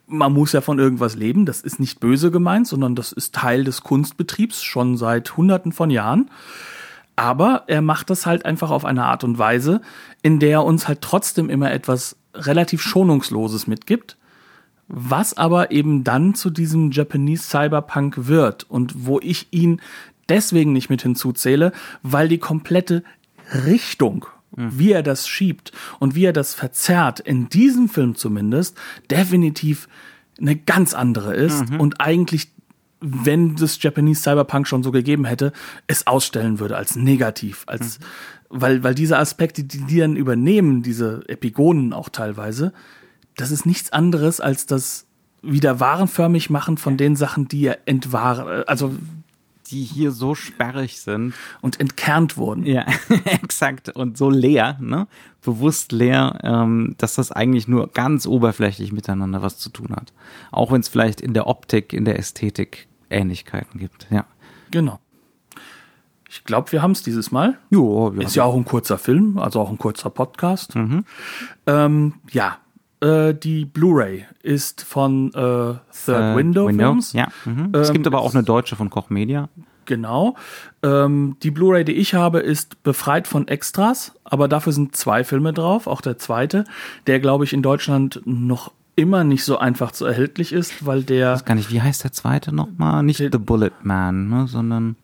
[0.09, 3.65] man muss ja von irgendwas leben, das ist nicht böse gemeint, sondern das ist Teil
[3.65, 6.31] des Kunstbetriebs schon seit hunderten von Jahren.
[7.15, 9.81] Aber er macht das halt einfach auf eine Art und Weise,
[10.23, 14.17] in der er uns halt trotzdem immer etwas relativ Schonungsloses mitgibt,
[14.87, 19.81] was aber eben dann zu diesem Japanese Cyberpunk wird und wo ich ihn
[20.29, 23.03] deswegen nicht mit hinzuzähle, weil die komplette
[23.67, 24.79] Richtung Mhm.
[24.79, 28.77] Wie er das schiebt und wie er das verzerrt, in diesem Film zumindest,
[29.11, 29.89] definitiv
[30.41, 31.81] eine ganz andere ist mhm.
[31.81, 32.53] und eigentlich
[33.01, 35.53] wenn das Japanese Cyberpunk schon so gegeben hätte,
[35.87, 38.05] es ausstellen würde als negativ, als mhm.
[38.49, 42.73] weil weil diese Aspekte, die die dann übernehmen, diese Epigonen auch teilweise,
[43.37, 45.07] das ist nichts anderes als das
[45.43, 48.95] wieder warenförmig machen von den Sachen, die er entwahren, also
[49.71, 51.35] die hier so sperrig sind.
[51.61, 52.65] Und entkernt wurden.
[52.65, 52.87] Ja,
[53.25, 53.89] exakt.
[53.91, 55.07] Und so leer, ne?
[55.43, 60.13] Bewusst leer, ähm, dass das eigentlich nur ganz oberflächlich miteinander was zu tun hat.
[60.51, 64.25] Auch wenn es vielleicht in der Optik, in der Ästhetik Ähnlichkeiten gibt, ja.
[64.71, 65.01] Genau.
[66.29, 67.59] Ich glaube, wir haben es dieses Mal.
[67.71, 70.75] Jo, Ist ja auch ein kurzer Film, also auch ein kurzer Podcast.
[71.67, 72.59] Ähm, ja,
[73.01, 77.13] äh, die Blu-ray ist von äh, Third Window, Films.
[77.13, 77.29] Ja.
[77.45, 77.71] Mhm.
[77.73, 79.49] es Ähm, gibt aber auch eine deutsche von Koch Media.
[79.85, 80.37] Genau.
[80.83, 85.53] Ähm, die Blu-ray, die ich habe, ist befreit von Extras, aber dafür sind zwei Filme
[85.55, 86.65] drauf, auch der zweite,
[87.07, 91.41] der, glaube ich, in Deutschland noch immer nicht so einfach zu erhältlich ist, weil der
[91.45, 93.03] Gar nicht, wie heißt der zweite nochmal?
[93.03, 94.97] Nicht The Bullet Man, ne, sondern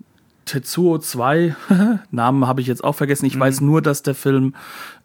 [0.45, 1.57] Tetsuo 2,
[2.11, 3.26] Namen habe ich jetzt auch vergessen.
[3.26, 4.55] Ich weiß nur, dass der Film,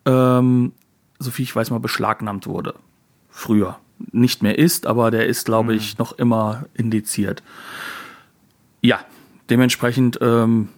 [0.05, 0.73] ähm,
[1.19, 2.75] so viel ich weiß, mal beschlagnahmt wurde.
[3.29, 3.77] Früher.
[4.11, 7.43] Nicht mehr ist, aber der ist, glaube ich, noch immer indiziert.
[8.81, 8.99] Ja,
[9.49, 10.69] dementsprechend, ähm,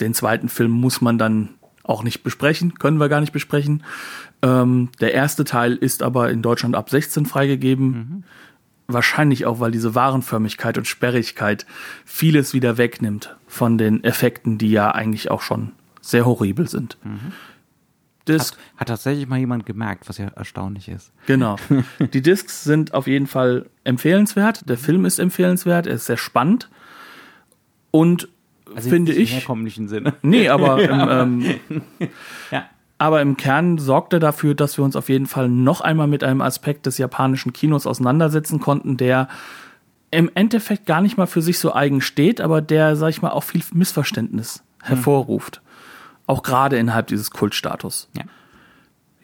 [0.00, 1.50] den zweiten Film muss man dann
[1.84, 3.84] auch nicht besprechen, können wir gar nicht besprechen.
[4.42, 8.24] Ähm, der erste Teil ist aber in Deutschland ab 16 freigegeben.
[8.88, 11.66] Wahrscheinlich auch, weil diese Warenförmigkeit und Sperrigkeit
[12.04, 16.96] vieles wieder wegnimmt von den Effekten, die ja eigentlich auch schon sehr horribel sind.
[18.26, 21.12] Das, hat, hat tatsächlich mal jemand gemerkt, was ja erstaunlich ist.
[21.26, 21.56] genau.
[22.12, 24.68] Die Discs sind auf jeden Fall empfehlenswert.
[24.68, 25.86] Der Film ist empfehlenswert.
[25.86, 26.68] Er ist sehr spannend.
[27.90, 28.28] Und
[28.76, 29.32] finde nicht im ich.
[29.34, 30.14] herkömmlichen Sinne.
[30.22, 31.80] Nee, aber im, ähm,
[32.50, 32.64] Ja.
[32.98, 36.24] aber im Kern sorgt er dafür, dass wir uns auf jeden Fall noch einmal mit
[36.24, 39.28] einem Aspekt des japanischen Kinos auseinandersetzen konnten, der
[40.10, 43.30] im Endeffekt gar nicht mal für sich so eigen steht, aber der, sag ich mal,
[43.30, 45.62] auch viel Missverständnis hervorruft.
[46.26, 48.08] Auch gerade innerhalb dieses Kultstatus.
[48.16, 48.24] Ja.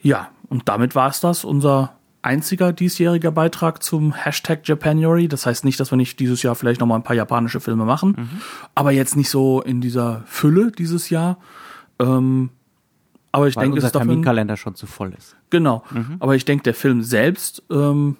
[0.02, 5.28] Ja, und damit war es das, unser einziger diesjähriger Beitrag zum Hashtag Japanuary.
[5.28, 7.84] Das heißt nicht, dass wir nicht dieses Jahr vielleicht noch mal ein paar japanische Filme
[7.84, 8.40] machen,
[8.74, 11.38] aber jetzt nicht so in dieser Fülle dieses Jahr.
[11.98, 12.50] Ähm,
[13.32, 15.36] aber ich Weil denke, es unser ein, Terminkalender schon zu voll ist.
[15.50, 15.82] genau.
[16.20, 18.16] Aber ich denke, der Film selbst ähm,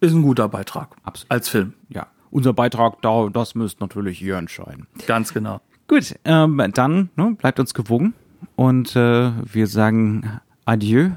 [0.00, 1.30] ist ein guter Beitrag Absolut.
[1.30, 1.74] als Film.
[1.88, 2.06] Ja.
[2.30, 4.86] Unser Beitrag, da, das müsst natürlich ihr entscheiden.
[5.06, 5.60] Ganz genau.
[5.90, 8.14] Gut, ähm, dann ne, bleibt uns gewogen
[8.54, 11.10] und äh, wir sagen Adieu.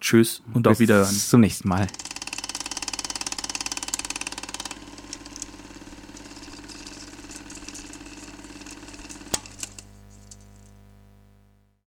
[0.00, 1.10] Tschüss und auf Bis Wiederhören.
[1.12, 1.88] zum nächsten Mal.